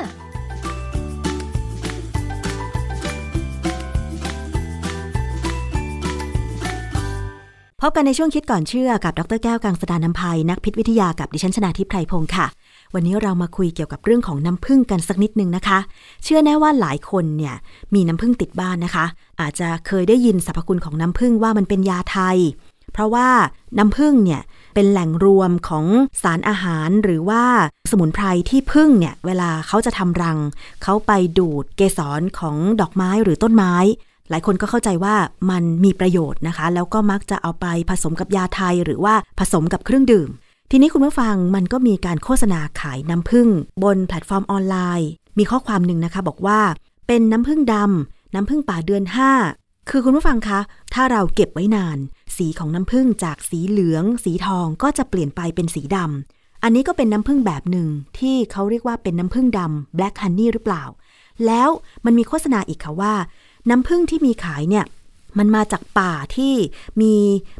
[7.82, 12.46] พบกันในช่วงคิดก่อนเชื่อกับดรแก้วกังสดานนภัยนักพิษวิทยากับดิฉันชนาทิพไพรพงศ์ค่ะ
[12.94, 15.78] วันนี้เรามาคุยเกี่ยวกับเรื่องของน้ำผึ้งกันสักนิดนึงนะคะ
[16.24, 17.54] เชื่อแน่ว่าหลายคนเนี่ย
[17.94, 19.06] มีน้ำผึ้งติดบ้านนะคะ
[19.40, 22.38] อาจจะเคยได้ยินสรรพคุณของน้ำผึ้งว่ามันเป็นยาไทย
[22.92, 23.28] เพราะว่า
[23.78, 24.42] น้ำผึ้งเนี่ย
[24.74, 25.86] เป็นแหล่งรวมของ
[26.22, 27.44] สารอาหารหรือว่า
[27.90, 30.38] สมุนไพรที่ผึ้งเนี่ยเวลาเขาจะทำรัง
[30.82, 33.74] เขาไปดูดเกสรของดอกไม้หรือต้นไม้
[34.30, 35.14] หลายคนก็เข้าใจว่า
[35.50, 40.28] มันมีประโยชน์นะคะ แล้วก็มักจะเอาไปผสมกับยาไทยหรือว่าผสมกับเครื่องดื่ม
[40.70, 43.48] ทีนี้คุณผู้ฟังมันก็มีการโฆษณาขายน้ำผึ้ง
[43.84, 46.60] บนแพลตฟอร์มออนไลน์ มีข้อความหนึ่งนะคะ บอกว่า
[47.06, 49.04] เป็นน้ำผึ้งดำน้ำผึ้งป่าเดือน
[49.46, 50.60] 5 คือคุณผู้ฟังคะ
[50.94, 51.98] ถ้าเราเก็บไว้นาน
[52.36, 60.84] สีของน้ำผึ้งจากสีเหลือง สีทองก็จะเปลี่ยนไปเป็นสีดำอันนี้ก็เป็นน้ำผึ้งแบบหนึ่งที่เขาเรียกว่าเป็นน้ำผึ้งดำ black honey หรือเปล่า
[61.46, 61.68] แล้ว
[62.04, 63.14] มันมีโฆษณาอีกค่ะว่า
[63.70, 64.84] น้ำผึ้งที่มีขายเนี่ย
[65.38, 66.54] มันมาจากป่าที่
[67.00, 67.14] มี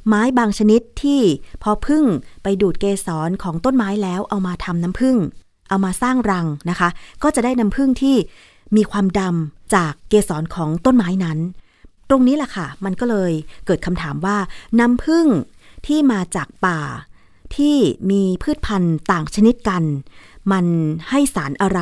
[0.06, 1.20] ไม้บางชนิดที่
[1.62, 2.04] พอพึ่ง
[2.42, 5.16] ไปดูดเกสรของต้นไม้แล้วเอามาทำน้ำผึ้ง
[5.68, 6.88] เอามาสร้างรังนะคะ
[7.22, 8.16] ก็จะได้น้ำผึ้งที่
[8.76, 11.38] มีความดำจากเกสรของต้นไม้นั้น
[12.08, 13.32] ตรงนี้แหละค่ะ มันก็เลย
[13.66, 14.36] เกิดคำถามว่า
[14.80, 15.26] น้ำผึ้ง
[15.86, 16.80] ที่มาจากป่า
[17.56, 17.76] ที่
[18.10, 19.82] มีพืชพันธุ์ต่างชนิดกัน
[20.52, 20.66] มัน
[21.10, 21.80] ให้สารอะไร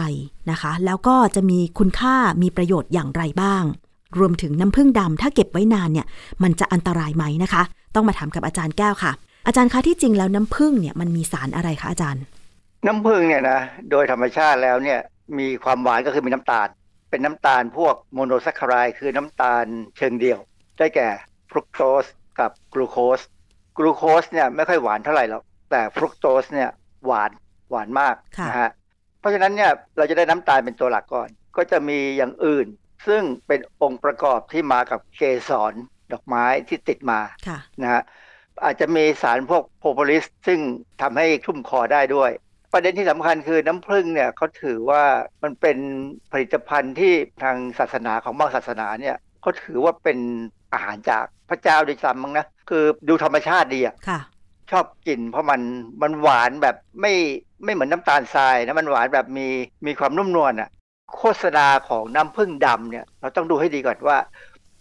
[0.50, 3.64] นะคะ แล้วก็จะมีคุณค่ามีประโยชน์อย่างไรบ้าง
[4.18, 6.06] รวมถึงน้ำผึ้งดำถ้าเก็บไว้นานเนี่ย
[6.42, 7.62] มันจะอันตรายไหมนะคะ
[7.94, 9.12] ต้องมาถามกับอาจารย์แก้วค่ะ
[9.46, 12.22] อาจารย์คะที่จริงแล้วน้ำผึ้งเนี่ยมันมีสารอะไรคะอาจารย์
[12.86, 13.58] น้ำผึ้งเนี่ยนะ
[13.90, 15.00] โดยธรรมชาติแล้วเนี่ย
[15.38, 16.68] มีความหวานก็คือมีน้ำตาล
[17.10, 19.64] เป็นน้ำตาลพวกโมโนแซคคารายคือน้ำตาล
[19.96, 20.38] เชิงเดียว
[20.78, 21.08] ได้แก่
[21.50, 22.06] ฟรุกโตส
[22.40, 23.20] กับกลูโคส
[23.78, 26.70] กลูโคสเนี่ยไม่ค่อยหวานเท่าไหร่หรอกแต่ฟรุกโตสเนี่ย
[27.06, 27.30] หวาน
[27.70, 28.70] หวานมากค่ะนะฮะ
[29.20, 32.66] เพราะฉะนั้นเนี่ยเราจะได้น้ำตาลเป็นตัวหลักก่อน ก็จะมีอย่างอื่น
[33.06, 35.72] ซึ่งเป็นองค์ประกอบที่มากับเกสร
[36.12, 38.02] ดอกไม้ที่ติดมาค่ะนะฮะ
[38.64, 40.60] อาจจะมีสารพวกโพโพลิส ซึ่ง
[41.02, 42.30] ทำให้ชุ่มคอได้ด้วย
[42.72, 45.02] ประเด็นที่สำคัญคือน้ำผึ้งเนี่ยเขาถือว่า
[45.42, 45.78] มันเป็น
[46.32, 50.18] ผลิตภัณฑ์ที่ทางศาสนาของบางศาสนาเนี่ยเขาถือว่าเป็น
[50.72, 54.20] อาหารจากพระเจ้าด้วยซ้ำมั้งนะคือดูธรรมชาติดีอะค่ะ
[54.70, 55.60] ชอบกิน เพราะมัน
[56.02, 57.14] มันหวานแบบไม่
[57.64, 59.48] ไม่เหมือนน้ำตาลทรายนะมันหวานแบบมี
[59.86, 60.68] มีความนุ่มนวลอะ
[61.14, 64.18] โฆษณาของน้ำผึ้งดำเนี่ยเราต้องดูให้ดีก่อนว่า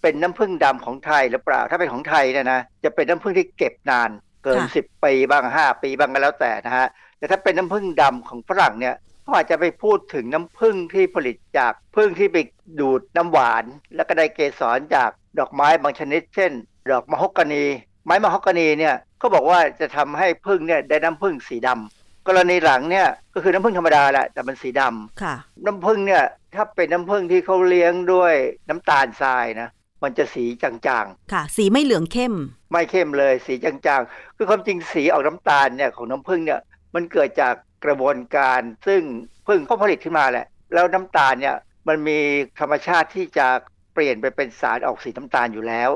[0.01, 4.09] เป็นน้ำผึ้งดำของไทยหรือเปล่า ถ้าเป็นของไทยเนี่ยนะจะเป็นน้ำผึ้งที่เก็บนาน
[4.43, 12.38] เกินค่ะสิบปีบ้างห้าปีบ้างก็แล้วแต่นะฮะแต่ถ้าเป็นน้ำผึ้งดำของฝรั่งเนี่ยเขาอาจจะไปพูดถึงน้ำผึ้งที่ผลิตจากผึ้งที่ไป
[12.80, 13.63] ดูดน้ำหวาน
[13.95, 15.09] แล้วก็ได้เกสรจาก
[15.39, 16.51] ดอกไม้บางชนิด เช่น
[16.91, 17.65] ดอกมะฮกกานี
[18.05, 26.23] ไม้มะฮกกานีเนี่ยเขาบอกว่าจะทำให้ผึ้งเนี่ยได้น้ำผึ้งสีดำ กรณีหลังเนี่ยก็คือน้ำผึ้งธรรมดาแหละแต่มันสีดำค่ะ น้ำผึ้งเนี่ย
[26.55, 28.34] ถ้าเป็นน้ำผึ้งที่เขาเลี้ยงด้วย
[28.69, 29.69] น้ำตาลทรายนะ
[30.03, 36.59] มันจะสีจางค่ะ สีไม่เหลืองเข้มๆไม่เข้มเลยสีจางๆ คือความจริงสีออกน้ำตาลเนี่ยของน้ำผึ้งเนี่ย
[36.95, 37.53] มันเกิดจาก
[37.86, 39.01] กระบวนการซึ่ง
[39.47, 41.55] ผึ้งเขาผลิตขึ้นมาแหละ แล้วน้ำตาลเนี่ย
[41.88, 42.19] มันมี
[42.59, 43.47] ธรรมชาติที่จะ
[43.93, 45.89] เปลี่ยนไปเป็นสารออกสีน้ำตาลอยู่แล้ว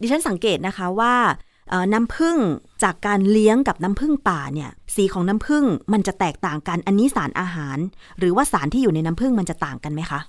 [0.00, 1.45] ดิฉันสังเกตนะคะว่าเอ่อ
[1.92, 2.36] น้ำผึ้ง
[2.82, 7.78] จากการเลี้ยงกับน้ำผึ้งป่าเนี่ยสีของน้ำผึ้งมันจะแตกต่างกันอันนี้สารอาหาร
[8.18, 10.20] หรือว่าสารที่อยู่ในน้ำผึ้งมันจะต่างกันไหมคะ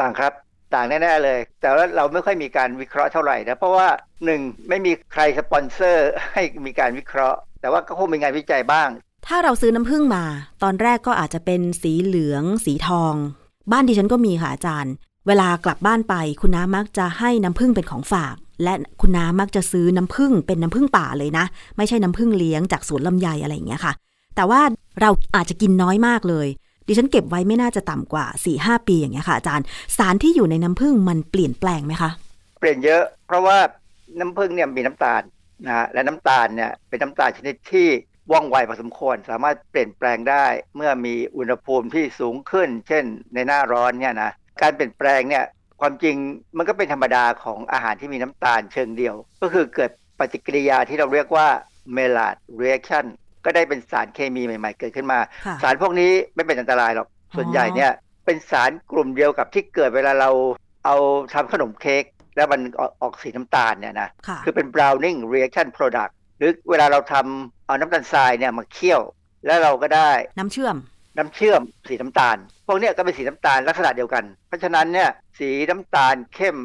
[0.00, 0.32] ต่างครับ
[0.74, 3.88] ต่างแน่ๆเลย แต่ว่าเราไม่ค่อยมีการวิเคราะห์เท่าไหร่นะเพราะว่า
[4.24, 8.88] หนึ่งไม่มีใครสปอนเซอร์ให้มีการวิเคราะห์ แต่ว่าก็คงมีงานวิจัยบ้าง
[9.26, 10.24] ถ้าเราซื้อน้ำผึ้งมา
[10.62, 13.14] ตอนแรกก็อาจจะเป็นสีเหลือง สีทอง
[13.72, 14.94] บ้านดิฉันก็มีค่ะอาจารย์
[15.26, 21.44] เวลากลับบ้านไปคุณน้ามักจะให้น้ำผึ้งเป็นของฝาก และคุณน้ามักจะซื้อน้ำผึ้งเป็นน้ำผึ้งป่าเลยนะ
[21.76, 23.92] ไม่ใช่น้ำผึ้งเลี้ยงจากสวนลำไยอะไรอย่างเงี้ยค่ะ
[24.36, 24.60] แต่ว่า
[25.00, 26.46] เราอาจจะกินน้อยมากเลย
[26.86, 29.64] ดิฉันเก็บไว้ไม่น่าจะต่ำกว่า4ี่หปีอย่างเงี้ยค่ะอาจารย์
[29.96, 32.10] สารที่อยู่ในน้ำผึ้งมันเปลี่ยนแปลงไหมคะ
[32.60, 33.58] เปลี่ยนเยอะ เพราะว่า
[34.20, 35.22] น้ำผึ้งเนี่ยมีน้ำตาล
[35.66, 37.88] นะฮะและน้ำตาลเนี่ยเป็นน้ำตาลชนิดที่
[38.32, 40.46] ว่องไวพอสมควร สามารถเปลี่ยนแปลงได้
[40.76, 43.04] เมื่อมีอุณหภูมิที่สูงขึ้น เช่น
[43.34, 44.30] ในหน้าร้อนเนี่ยนะ
[44.62, 45.44] การเปลี่ยนแปลงเนี่ย
[45.80, 46.16] ความจริง
[46.58, 51.48] มันก็เป็นธรรมดาของอาหารที่มีน้ำตาลเชิงเดียว ก็คือเกิดปฏิกิริยาที่เราเรียกว่า
[51.92, 53.04] Maillard reaction
[53.44, 57.90] ก็ได้เป็นสารเคมีใหม่ ๆ เกิดขึ้นมาค่ะสารพวกนี้ไม่เป็นอันตรายหรอกส่วนใหญ่เนี่ย
[58.26, 60.30] เป็นสารกลุ่มเดียวกับที่เกิดเวลาเรา
[60.84, 60.96] เอา
[61.34, 62.04] ทำขนมเค้ก
[62.36, 69.00] แล้วมันออกออกสีน้ำตาลเนี่ยนะค่ะคือเป็น browning reaction product หรือเวลาเราทำเอาน้ำตาลทรายเนี่ยมาเคี่ยว
[69.46, 70.76] แล้วเราก็ได้น้ำเชื่อม
[71.16, 72.36] น้ำเชื่อมสีน้ำตาล
[72.66, 76.56] พวกเนี้ยก็เป็นสีน้ำตาลลักษณะเดียวกัน เพราะฉะนั้นเนี่ยสีน้ำตาลเข้ม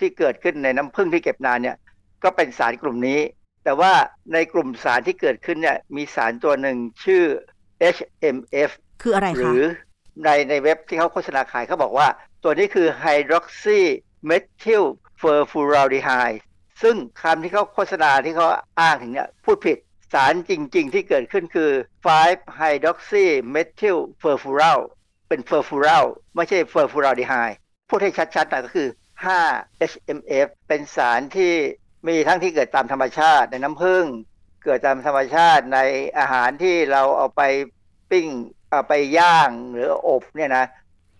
[0.00, 1.76] ที่เกิดขึ้นในน้ำผึ้งที่เก็บนานเนี่ย
[2.24, 3.20] ก็เป็นสารกลุ่มนี้
[3.64, 3.92] แต่ว่า
[4.32, 7.22] ในกลุ่มสารที่เกิดขึ้นเนี่ยมีสารตัวหนึ่งชื่อ
[7.94, 8.70] HMF
[9.02, 9.62] คืออะไรหคะรือ
[10.24, 12.08] ในในเว็บที่เขาโฆษณาขายเขาบอกว่า
[12.42, 13.80] ตัวนี้คือ hydroxy
[14.28, 14.84] methyl
[15.20, 16.38] furfural-dehyde
[16.82, 18.46] ซึ่งคำที่เขาโฆษณาที่เขา
[18.80, 19.78] อ้างถึงเนี่ยพูดผิด
[20.12, 21.70] สารจริงๆที่เกิดขึ้นคือ
[22.14, 24.80] 5 hydroxy methyl furfural
[25.28, 26.06] เป็น furfural
[26.36, 27.56] ไม่ใช่ furfural-dehyde
[27.90, 28.88] พูดให้ชัดๆหน่อยก็คือ
[29.38, 31.54] 5 HMF เป็นสารที่
[32.08, 34.04] มีทั้งที่เกิดตามธรรมชาติในน้ำผึ้ง
[34.64, 35.78] เกิดตามธรรมชาติใน
[36.18, 37.42] อาหารที่เราเอาไป
[38.10, 38.28] ปิ้ง
[38.70, 40.64] เอาไปย่างหรืออบเนี่ยนะ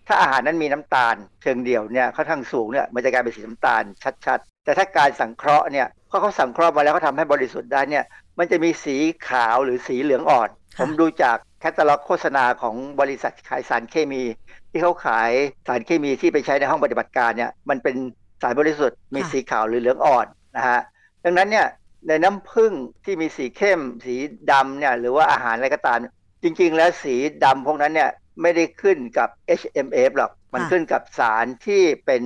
[0.07, 3.83] ถ้าอาหารนั้นมีน้ำตาลเชิงเดียวเนี่ยค่อนข้างสูงเนี่ยมันจะกลายเป็นสีน้ำตาล
[4.27, 8.05] ชัดๆ แต่ถ้าการสังเคราะห์เนี่ยเขาเขาสังเคราะห์มาแล้วเขาทำให้บริสุทธิ์ได้เนี่ย
[8.39, 8.97] มันจะมีสี
[9.29, 14.23] ขาวหรือสีเหลืองอ่อนค่ะผมดูจากแคตตาล็อกโฆษณาของบริษัทขายสารเคมี
[14.71, 15.31] ที่เขาขาย
[15.67, 17.97] สารเคมีที่ไปใช้ในห้องปฏิบัติการเนี่ยมันเป็น
[18.43, 20.81] สารบริสุทธิ์มีสีขาวหรือเหลืองอ่อนนะฮะ
[21.25, 21.67] ดังนั้นเนี่ย
[22.09, 22.73] ในน้ำผึ้ง
[23.05, 24.15] ที่มีสีเข้ม สี
[24.51, 25.99] ดำเนี่ยหรือว่าอาหารอะไรก็ตาม
[26.43, 28.11] จริง ๆ แล้วสีดำพวกนั้นเนี่ย
[28.43, 29.29] ไม่ได้ขึ้นกับ
[29.61, 32.23] HMF หรอก มันค่ะขึ้นกับสารที่เป็น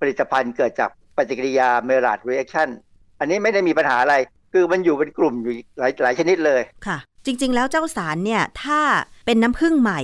[0.00, 2.68] ผลิตภัณฑ์เกิดจาก ปฏิกิริยา Maillard reaction
[3.20, 4.14] อันนี้ไม่ได้มีปัญหาอะไร
[4.52, 8.80] คือมันอยู่เป็นกลุ่มอยู่หลายหลายชนิดเลยค่ะ จริง ๆ แล้วเจ้าสารเนี่ยถ้า
[9.26, 10.00] เป็นน้ำผึ้งใหม่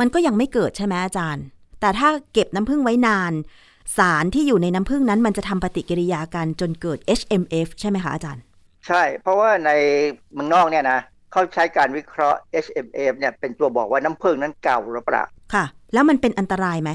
[0.00, 1.44] มันก็ยังไม่เกิดใช่ไหมอาจารย์
[1.80, 3.32] แต่ถ้าเก็บน้ำผึ้งไว้นาน
[3.98, 8.42] สารที่อยู่ในน้ำผึ้งนั้น มันจะทำปฏิกิริยากันจนเกิด HMF ใช่ไหมคะอาจารย์
[8.86, 9.70] ใช่ เพราะว่าใน
[10.32, 11.00] เมืองนอกเนี่ยนะ
[11.32, 15.22] เขาใช้การวิเคราะห์ HMF เนี่ยเป็นตัวบอกว่าน้ำผึ้งนั้นเก่าหรือเปล่า
[15.54, 16.90] ค่ะ แล้วมันเป็นอันตรายไหม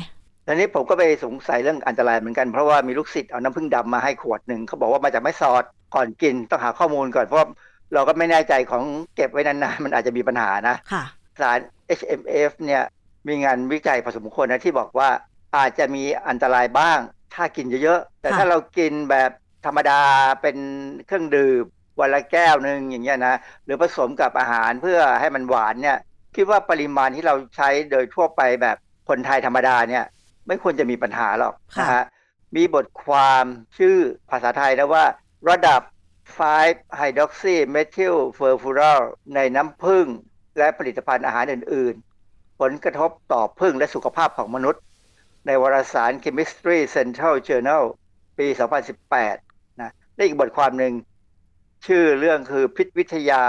[0.51, 5.63] ทีนี้ผมก็ไปสงสัยเรื่องอันตรายเหมือนกันเพราะว่ามีลูกศิษย์เอาน้ำผึ้งดำมาให้ขวดหนึ่งเขาบอกว่ามาจากแม่สอด
[5.95, 7.47] ก่อนกินต้องหาข้อมูลก่อนเพราะว่า
[7.93, 8.83] เราก็ไม่แน่ใจของ
[9.15, 11.03] เก็บไว้นานๆมันอาจจะมีปัญหานะค่ะ
[11.41, 11.59] สาร
[11.99, 12.83] HMF เนี่ย
[13.27, 15.09] มีงานวิจัยพอสมควรนะที่บอกว่า
[15.57, 16.99] อาจจะมีอันตรายบ้าง
[17.33, 19.31] ถ้ากินเยอะๆแต่ค่ะถ้าเรากินแบบ
[19.65, 20.01] ธรรมดา
[20.41, 20.57] เป็น
[21.07, 21.63] เครื่องดื่ม
[21.99, 23.35] วันละแก้วหนึ่งอย่างเงี้ยนะ
[23.65, 25.97] หรือผสมกับอาหารเพื่อให้มันหวานเนี่ย
[26.35, 28.77] คิดว่าปริมาณที่เราใช้โดยทั่วไปแบบ
[29.09, 30.05] คนไทยธรรมดาเนี่ย
[30.47, 32.05] ไม่ควรจะมีปัญหาหรอกค่ะนะฮะ
[32.55, 33.45] มีบทความ
[33.77, 33.97] ชื่อ
[34.29, 35.05] ภาษาไทยนะว่า
[35.49, 35.81] ระดับ
[36.39, 39.01] 5 hydroxy methyl furfural
[39.35, 40.07] ในน้ำผึ้ง
[40.57, 41.95] และผลิตภัณฑ์อาหารอื่น
[42.27, 44.81] ๆ ผลกระทบต่อผึ้งและสุขภาพของมนุษย์
[45.45, 47.83] ในวารสาร Chemistry Central Journal
[48.39, 48.47] ปี
[49.13, 50.93] 2018 นะและอีกบทความหนึ่ง
[51.87, 53.43] ชื่อเรื่องคือพิษวิทยา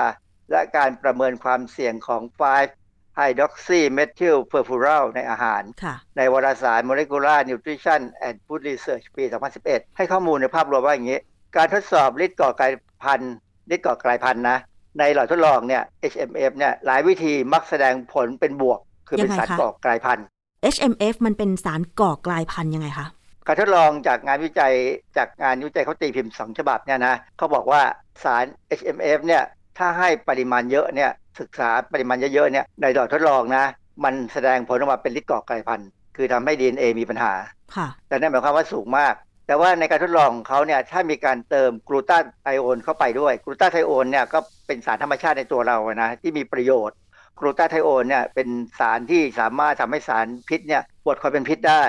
[0.50, 2.22] และการประเมินความเสี่ยงของ
[2.58, 2.81] 5
[3.18, 9.24] hydroxy methyl furfural ในอาหารค่ะในวารสาร Molecular Nutrition and Food Research ปี
[9.60, 11.20] 2011 ให้ข้อมูลในภาพรวมว่าอย่างนี้
[11.56, 13.34] การทดสอบฤทธิ์ก่อกลายพันธุ์
[13.74, 14.58] ฤทธิ์ก่อกลายพันธุ์นะ
[14.98, 15.82] ในหลอดทดลองเนี่ย
[16.12, 20.26] HMF เนี่ยหลายวิธีมักแสดงผลเป็นบวก คือเป็นยังไงสารคะก่อกลายพันธุ์
[20.74, 23.06] HMF มันเป็นสารก่อกลายพันธุ์ยังไงคะ
[23.46, 24.74] การทดลองจากงานวิจัย
[25.16, 27.82] จากงานวิจัยเขาตีพิมพ์สองฉบับเนี่ยนะเขาบอกว่า
[28.24, 28.44] สาร
[28.78, 29.42] HMF เนี่ย
[29.78, 31.10] ถ้าให้ปริมาณเยอะเนี่ย
[31.40, 33.64] ศึกษาปริมาณเยอะๆเนี่ยในหลอดทดลองนะ
[34.04, 37.32] มันแสดงผลออกมาเป็นฤทธิ์ก่อกลายพันธุ์คือทำให้ DNA มีปัญหา
[37.76, 39.14] ค่ะแต่นั่นหมายความว่าสูงมาก
[39.46, 46.96] แต่ว่าในการทดลองของเขาเนี่ยถ้ามีการเติมกลูตาไทโอนเข้าไปด้วยกลูตาไทโอนเนี่ยก็เป็นสารธรรมชาติในตัวเราอะนะที่มีประโยชน์
[47.38, 48.48] กลูตาไทโอนเนี่ยเป็น
[48.78, 51.84] สารที่สามารถทำให้สารพิษเนี่ยบดความเป็นพิษได้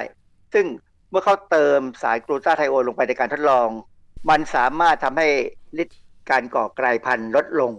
[0.54, 0.66] ซึ่ง
[1.10, 3.68] เมื่อเขาเติมสารกลูตาไทโอนลงไปในการทดลอง
[4.30, 5.28] มันสามารถทำให้
[5.82, 6.00] ฤทธิ์
[6.32, 7.72] การก่อกลายพันธุ์ลดลง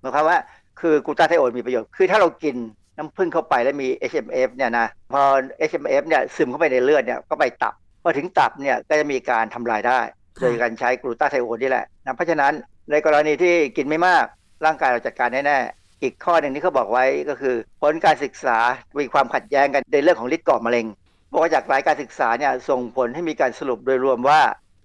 [0.00, 0.38] หมายความว่า
[0.80, 2.56] คือกูตาไทโอนมีประโยชน์ คือถ้าเรากิน
[2.96, 5.22] น้ำผึ้งเข้าไปแล้วมี HMF เนี่ยนะพอ
[5.70, 10.00] HMF เนี่ยซึมเข้าไปในเลือดเนี่ยก็ไปตับพอถึงตับเนี่ยก็จะมีการทำลายได้
[10.40, 12.52] โดยการใช้กลูตาไทโอนนี่แหละนะเพราะฉะนั้น
[12.90, 14.24] ในกรณีที่กินไม่มาก
[14.64, 18.58] ร่างกายเราจัดการแน่ๆอีกข้อหนึ่งที่เขาบอกไว้ก็คือ ผลการศึกษา
[18.98, 20.86] มีความขัดแย้งกันในเรื่องของฤทธิ์ก่อมะเร็ง
[21.30, 24.40] บอกว่าจากหลายการศึกษาเนี่ยส่งผลให้มีการสรุปโดยรวมว่า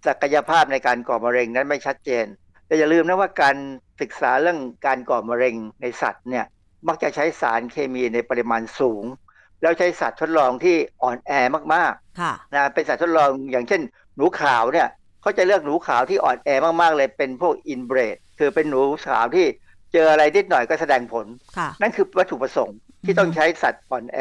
[0.07, 2.25] ศักยภาพในการก่อมะเร็งนั้นไม่ชัดเจน
[2.73, 3.55] แต่อย่าลืมนะว่าการ
[4.01, 6.45] ศึกษาเรื่องการก่อมะเร็งในสัตว์เนี่ย
[6.87, 9.03] มักจะใช้สารเคมีในปริมาณสูง
[9.61, 11.31] แล้วใช้สัตว์ทดลองที่อ่อนแอ
[11.73, 13.81] มากๆค่ะนะเป็นสัตว์ทดลองอย่างเช่น
[14.15, 14.87] หนูขาวเนี่ย
[15.21, 16.49] เขาจะเลือกหนูขาวที่อ่อนแอ
[16.81, 19.45] มากๆเลยเป็นพวกอินเบรดคือเป็นหนูขาวที่
[19.93, 21.25] เจออะไรนิดหน่อยก็แสดงผล
[21.57, 24.19] ค่ะนั่นคือวัตถุประสงค์ที่ต้องใช้สัตว์อ่อนแอ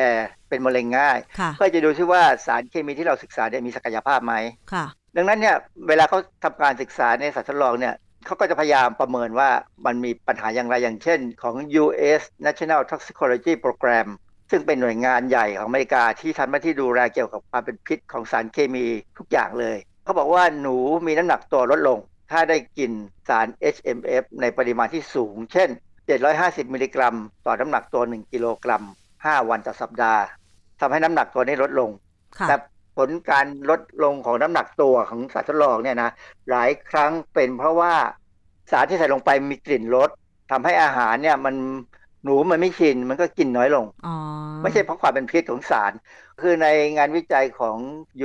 [0.48, 4.34] เป็นมะเร็งง่ายค่ะเพื่อจะดูซิว่าสารเคมีที่เราศึกษาเนี่ยมีศักยภาพไหม
[4.72, 4.84] ค่ะ
[5.16, 5.56] ดังนั้นเนี่ย
[5.88, 7.94] เวลาเขาทำการศึกษาในสัตว์ทดลองเนี่ย
[8.26, 9.50] เขาก็จะพยายามประเมินว่า
[9.86, 12.22] มันมีปัญหาอย่างไรอย่างเช่น ของ U.S.
[12.46, 14.08] National Toxicology Program
[14.50, 18.86] ซึ่งเป็นหน่วยงานใหญ่ของอเมริกาที่ทำหน้าที่ดูแลเกี่ยวกับความเป็นพิษของสารเคมี
[19.18, 21.98] ทุกอย่างเลย เขาบอกว่าหนูมีน้ำหนักตัวลดลง
[22.30, 22.90] ถ้าได้กิน
[23.28, 25.68] สาร HMF ในปริมาณที่สูง เช่น
[26.22, 27.16] 750 มิลลิกรัม
[27.46, 28.84] ต่อน้ำหนักตัว 1 กิโลกรัม
[29.16, 30.22] 5 วันต่อสัปดาห์
[30.80, 31.90] ทำให้น้ำหนักตัวนี้ลดลง
[32.38, 32.56] ค่ะแต่
[32.96, 36.10] ผลการลดลงของน้ำหนักตัวของสัตว์ทดลองเนี่ยนะ
[36.50, 37.94] หลายครั้งเป็นเพราะว่า
[38.70, 40.10] สารที่ใส่ลงไปมีกลิ่นรส
[40.50, 41.54] ทำให้อาหารเนี่ยมัน
[42.24, 44.16] หนูมันไม่ชินมันก็กินน้อยลงอ๋อ
[44.62, 45.92] ไม่ใช่เพราะความเป็นพิษของสาร
[46.40, 46.66] คือใน
[46.96, 47.76] งานวิจัยของ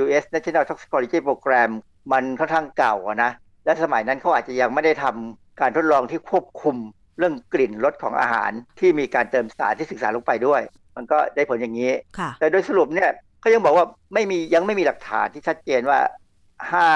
[0.02, 0.24] U.S.
[0.34, 1.70] National Toxicology Program
[2.12, 3.30] มันค่อนข้างเก่าอะนะ
[3.64, 6.76] และสมัยนั้นเขาอาจจะยังไม่ได้ทำการทดลองที่ควบคุม
[7.18, 10.60] เรื่องกลิ่นรสของอาหารที่มีการเติมสารที่ศึกษาลงไปด้วย
[10.96, 13.10] มันก็ได้ผลอย่างนี้ค่ะแต่โดยสรุปเนี่ย
[13.40, 15.98] เขายังบอกว่าไม่มียังไม่มีหลักฐานที่ชัดเจนว่า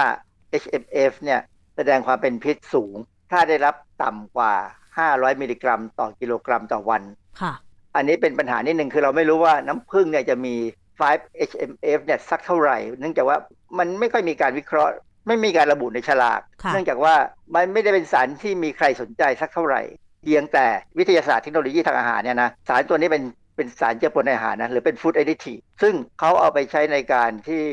[0.00, 1.40] 5 HMF เนี่ย
[1.76, 2.96] แสดงความเป็นพิษสูง
[3.30, 4.54] ถ้าได้รับต่ำกว่า
[4.96, 7.02] 500 มิลลิกรัม ต่อกิโลกรัมต่อวัน
[7.40, 7.52] ค่ะ
[7.96, 10.54] อันนี้เป็นปัญหานิดหนึ่งคือเราไม่รู้ว่าน้ำผึ้งเนี่ยจะมี
[11.00, 13.38] 5 HMF เนี่ยสักเท่าไหร่ เนื่องจากว่า
[13.78, 14.92] มันไม่ค่อยมีการวิเคราะห์
[15.28, 17.14] ไม่มีการระบุในฉลากค่ะเนื่องจากว่า
[17.54, 19.82] มันไม่ได้เป็นสารที่มีใครสนใจสักเท่าไหร่
[20.22, 20.66] เพียงแต่
[20.98, 23.22] วิทยาศาสตร์เทคโนโลยีทางอาหารเนี่ยนะสารตัวนี้เป็น
[23.56, 27.64] เป็นสารเจือปนในอาหารนะหรือเป็นฟู้ด d อ d ดิทีซึ่งเขาเอาไปใช้ในการที่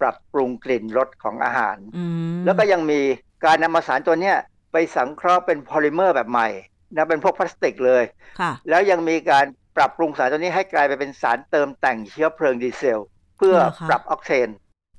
[0.00, 2.04] ปรับปรุงกลิ่นรสของอาหารอื
[2.34, 3.00] มแล้วก็ยังมี
[3.44, 4.36] การนำมาสารตัวเนี้ย
[4.72, 6.48] ไปสังเคราะห์เป็นโพลิเมอร์แบบใหม่
[6.96, 8.04] นะเป็นพวกพลาสติกเลย
[8.40, 9.44] ค่ะแล้วยังมีการ
[9.76, 13.02] ปรับปรุงสารตัวนี้ให้กลายไปเป็นสารเติมแต่งเชื้อเพลิงดีเซล
[13.36, 14.48] เพื่อเหรอคะปรับออกเทน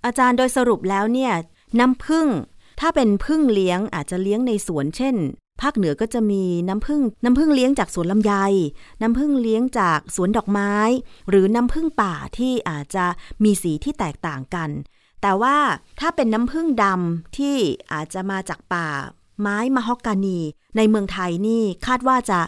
[0.06, 1.34] อาจารย์โดยสรุปแล้วเนี่ย
[1.80, 2.28] น้ำผึ้ง
[2.80, 5.16] ถ้าเป็นผึ้งเลี้ยงอาจจะเลี้ยงในสวนเช่น
[5.62, 8.34] ภาคเหนือก็จะมีน้ำผึ้งน้ำผึ้งเลี้ยงจากสวนลำไย
[9.01, 10.74] น้ำผึ้งเลี้ยงจากสวนดอกไม้
[11.30, 13.06] หรือน้ำผึ้งป่าที่อาจจะ
[13.43, 14.70] มีสีที่แตกต่างกัน
[15.22, 15.58] แต่ว่า
[15.99, 17.56] ถ้าเป็นน้ำผึ้งดำที่
[17.93, 18.88] อาจจะมาจากป่า
[19.41, 20.39] ไม้มะฮอกกานี
[20.78, 22.39] ในเมืองไทยนี่คาดว่าจะ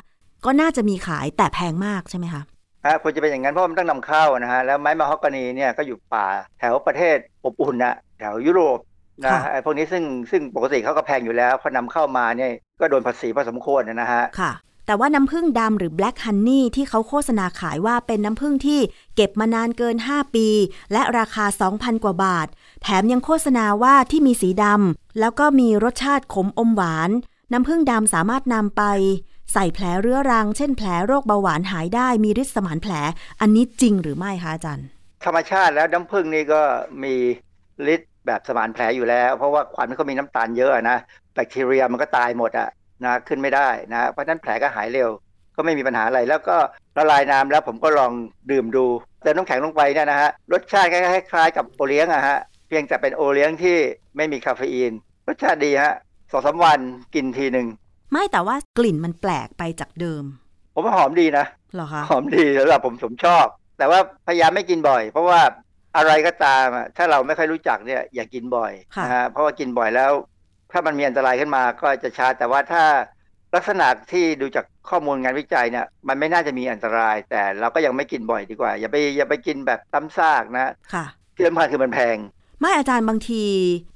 [0.45, 2.41] ก็น่าจะมีขายแต่แพงมากใช่ไหมคะ
[2.85, 6.25] ฮะควรจะเป็นอย่างนั้นเพราะมันต้องนำเข้านะฮะแล้วไม้มะฮอกกานีเนี่ยก็อยู่ป่า
[6.59, 8.79] แถวประเทศอบอุ่นนะแถวยุโรป
[9.23, 14.53] นะค่ะไอ้พวกนี้ซึ่งซึ่งปกติเขาก็แพงอยู่แล้วพอนำเข้ามาเนี่ย ก็โดนภาษีพอสมควรนะฮะค่ะ
[14.85, 18.79] แต่ว่าน้ำผึ้งดำหรือ Black Honey ที่เขาโฆษณาขายว่าเป็นน้ำผึ้งที่
[19.15, 20.47] เก็บมานานเกิน 5 ปี
[20.91, 22.47] และราคา 2,000 กว่าบาท
[22.81, 27.09] แถมยังโฆษณาว่าที่มีสีดำแล้วก็มีรสชาติขมอมหวาน
[27.51, 28.83] น้ำผึ้งดำสามารถนำไป
[29.53, 32.93] ใส่แผลเรื้อรัง เช่นแผลโรคเบาหวานหายได้มีฤทธิ์สมานแผล
[33.41, 34.87] อันนี้จริงหรือไม่คะอาจารย์
[35.25, 36.61] ธรรมชาติแล้วน้ำผึ้งนี่ก็
[37.03, 37.15] มี
[37.93, 40.97] ฤทธิ์ แบบสมานแผลอยู่แล้ว เพราะว่าควันมันก็มีน้ำตาลเยอะนะ
[41.33, 42.69] แบคทีเรียมันก็ตายหมดอะ
[43.05, 45.09] นะขึ้นไม่ได้นะเพราะฉะนั้นแผลก็หายเร็ว
[45.55, 46.57] ก็ไม่มีปัญหาอะไรแล้วก็
[46.97, 48.11] ละลายน้ำแล้วผมก็ลอง
[48.51, 48.85] ดื่มดู
[49.21, 53.77] เติมน้ำแข็งลงไปเนี่ยนะฮะรสชาติคล้ายๆกับโอเลี้ยงอะฮะเพียงแต่เป็นโอเลี้ยงที่
[54.17, 54.91] ไม่มีคาเฟอีน
[55.27, 55.93] รสชาติดีฮะ
[56.31, 56.79] สองสามวัน
[57.15, 57.67] กินทีหนึ่ง
[58.11, 60.23] ไม่แต่ว่ากลิ่นมันแปลกไปจากเดิม
[60.73, 63.45] ผมว่าหอมดีนะเหรอคะหอมดีสำหรับผมผมชอบ
[63.77, 65.39] แต่ว่าพยายามไม่กินบ่อย เพราะว่า
[65.97, 70.11] อะไรก็ตามอะถ้าเราไม่ค่อยรู้จักเนี่ยอย่ากินบ่อยค่ะนะฮะเพราะว่ากินบ่อยแล้ว
[70.71, 72.83] ถ้ามันมีอันตรายขึ้นมาก็จะช้าแต่ว่าถ้า
[73.55, 82.17] ลักษณะที่ดูจากข้อมูลงานวิจัยเนี่ยมันไม่น่าจะมีอันตราย แต่เราก็ยังไม่กินบ่อยดีกว่า อย่าไปอย่าไปกินแบบตั้มซากนะค่ะที่สำคัญคือมันแพง
[82.59, 83.43] ไม่อาจารย์บางที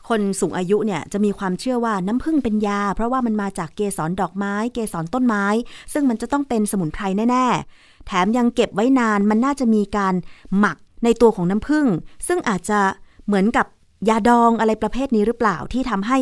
[0.10, 5.45] คนสูงอายุเนี่ยจะมีความเชื่อว่าน้ำผึ้งเป็นยา เพราะว่ามันมาจากเกสรดอกไม้ เกสรต้นไม้
[5.93, 7.45] ซึ่งมันจะต้องเป็นสมุนไพรแน่
[7.78, 10.14] ๆ แถมยังเก็บไว้นานมันน่าจะมีการ
[10.60, 11.88] หมัก ในตัวของน้ำผึ้ง
[12.28, 12.80] ซึ่งอาจจะ
[13.26, 13.68] เหมือนกับ
[14.10, 16.18] ยาดองอะไรประเภทนี้หรือเปล่าที่ทำให้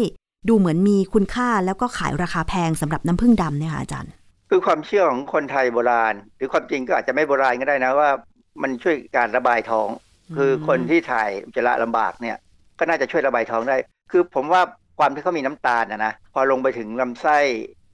[0.50, 4.12] ดูเหมือนมีคุณค่าแล้วก็ขายราคาแพงสำหรับน้ำผึ้งดำเนี่ยค่ะอาจารย์
[4.50, 8.10] คือความเชื่อของคนไทยโบราณ หรือความจริงก็อาจจะไม่โบราณก็ได้นะว่า
[8.62, 9.90] มันช่วยการระบายท้อง
[10.36, 12.38] คือคนที่ถ่ายอุจจาระลำบากเนี่ย
[12.80, 13.78] ก็น่าจะช่วยระบายท้องได้
[14.12, 14.62] คือผมว่า
[15.00, 17.38] ความที่เขามีน้ำตาลนะนะพอลงไปถึงลำไส้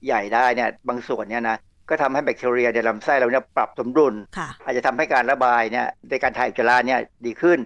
[0.06, 1.56] ใหญ่ได้เนี่ยบางส่วนเนี่ยนะ
[1.88, 7.58] ก็ทำให้แบคทีเรียในลำไส้เราเนี่ยปรับสมดุลค่ะอาจจะทำให้การระบายเนี่ยในการถ่ายอุจจาระเนี่ยดีขึ้น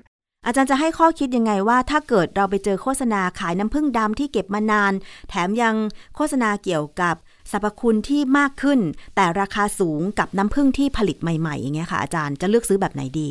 [0.47, 4.93] อาจารย์จะให้ข้อคิดยังไงว่า ถ้าเกิดเราไปเจอโฆษณาขายน้ำผึ้งดำที่เก็บมานาน
[5.29, 5.77] แถมยัง
[6.16, 7.14] โฆษณาเกี่ยวกับ
[7.51, 8.81] สรรพคุณที่มากขึ้น
[9.16, 13.29] แต่ราคาสูงกับน้ำผึ้งที่ผลิตใหม่ๆอย่างเงี้ยค่ะอาจารย์จะเลือกซื้อแบบไหนดี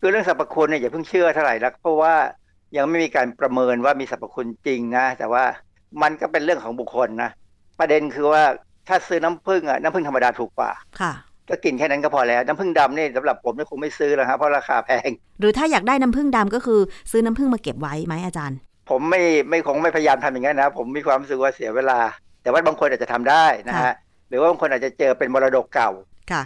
[0.00, 2.14] คือเรื่องสรรพคุณเนี่ยอย่าเพิ่งเชื่อเท่าไหร่นักเพราะว่า
[2.76, 5.44] ยังไม่มีการประเมินว่ามีสรรพคุณจริงนะ แต่ว่า
[6.02, 7.30] มันก็เป็นเรื่องของบุคคลนะ
[7.80, 8.42] ประเด็นคือว่า
[8.90, 10.70] ถ้าซื้อน้ำผึ้งอะน้ำผึ้งธรรมดาถูกกว่า
[11.00, 11.12] ค่ะ
[11.48, 15.10] ก็กินแค่นั้นก็พอแล้ว น้ำผึ้งดำนี่สำหรับผมนี่คงไม่ซื้อแล้วครับเพราะราคาแพง
[15.40, 16.80] หรือถ้าอยากได้น้ำผึ้งดำก็คือ
[17.10, 18.58] ซื้อน้ำผึ้งมาเก็บไว้ไหมอาจารย์
[18.90, 21.98] ผมไม่ไม่คงไม่พยายามทำอย่างนั้นนะ ผมมีความรู้สึกว่าเสียเวลา
[22.42, 23.94] แต่ว่าบางคนอาจจะทำได้นะค่ะฮะ
[24.28, 25.90] หรือว่าบางคนอาจจะเจอเป็นมรดกเก่า
[26.32, 26.42] ค่ะ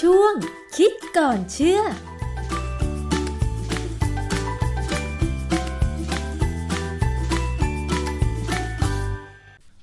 [0.00, 0.34] ช่วง
[0.76, 1.80] คิดก่อนเชื่อ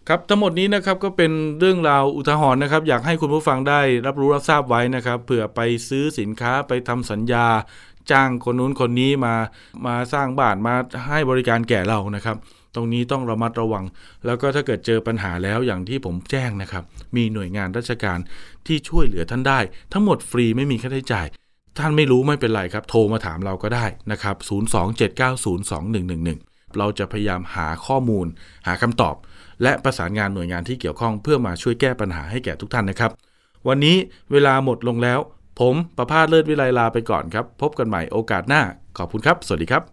[0.07, 7.45] ครับทั้งหมดนี้นะครับก็เป็นเรื่องราวอุทาหรณ์นะครับ อยากให้คุณผู้ฟังได้รับรู้รับทราบไว้นะครับเผื่อไปซื้อสินค้าไปทำสัญญา
[8.11, 9.35] จ้างคนนู้นคนนี้มา
[9.85, 10.75] มาสร้างบ้านมา
[11.07, 12.37] ให้บริการแก่เรานะครับ
[12.75, 13.83] ตรงนี้ต้องระมัดระวัง
[14.25, 16.83] แล้วก็ถ้าเกิดเจอปัญหาแล้วอย่างที่ผมแจ้งนะครับ
[17.15, 18.19] มีหน่วยงานราชการ
[18.67, 19.59] ที่ช่วยเหลือท่านได้
[19.93, 21.25] ทั้งหมดฟรีไม่มีค่าใช้จ่าย
[21.77, 28.27] ท่านไม่รู้ไม่เป็นไรครับ โทรมาถามเราก็ได้นะครับ 027902111 เราจะพยายามหาข้อมูล
[28.67, 29.15] หาคำตอบ
[29.63, 33.11] และประสานงานหน่วยงานที่เกี่ยวข้องเพื่อมาช่วยแก้ปัญหาให้แก่ทุกท่านนะครับ
[33.67, 33.95] วันนี้
[34.31, 35.19] เวลาหมดลงแล้ว
[35.59, 38.61] ผมประพาสเลิศวิไลลาไปก่อนครับ พบกันใหม่โอกาสหน้า
[38.97, 39.83] ขอบคุณครับ สวัสดีครับ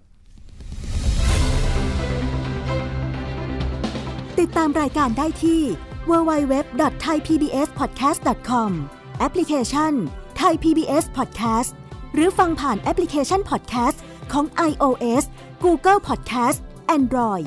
[4.41, 5.61] ติดตามรายการได้ที่
[6.11, 8.71] www.thaipbspodcast.com
[9.19, 9.93] แอปพลิเคชัน
[10.41, 11.71] Thai PBS Podcast
[12.15, 13.99] หรือฟังผ่านแอปพลิเคชัน Podcast
[14.33, 15.25] ของ iOS
[15.65, 16.59] Google Podcast
[16.97, 17.47] Android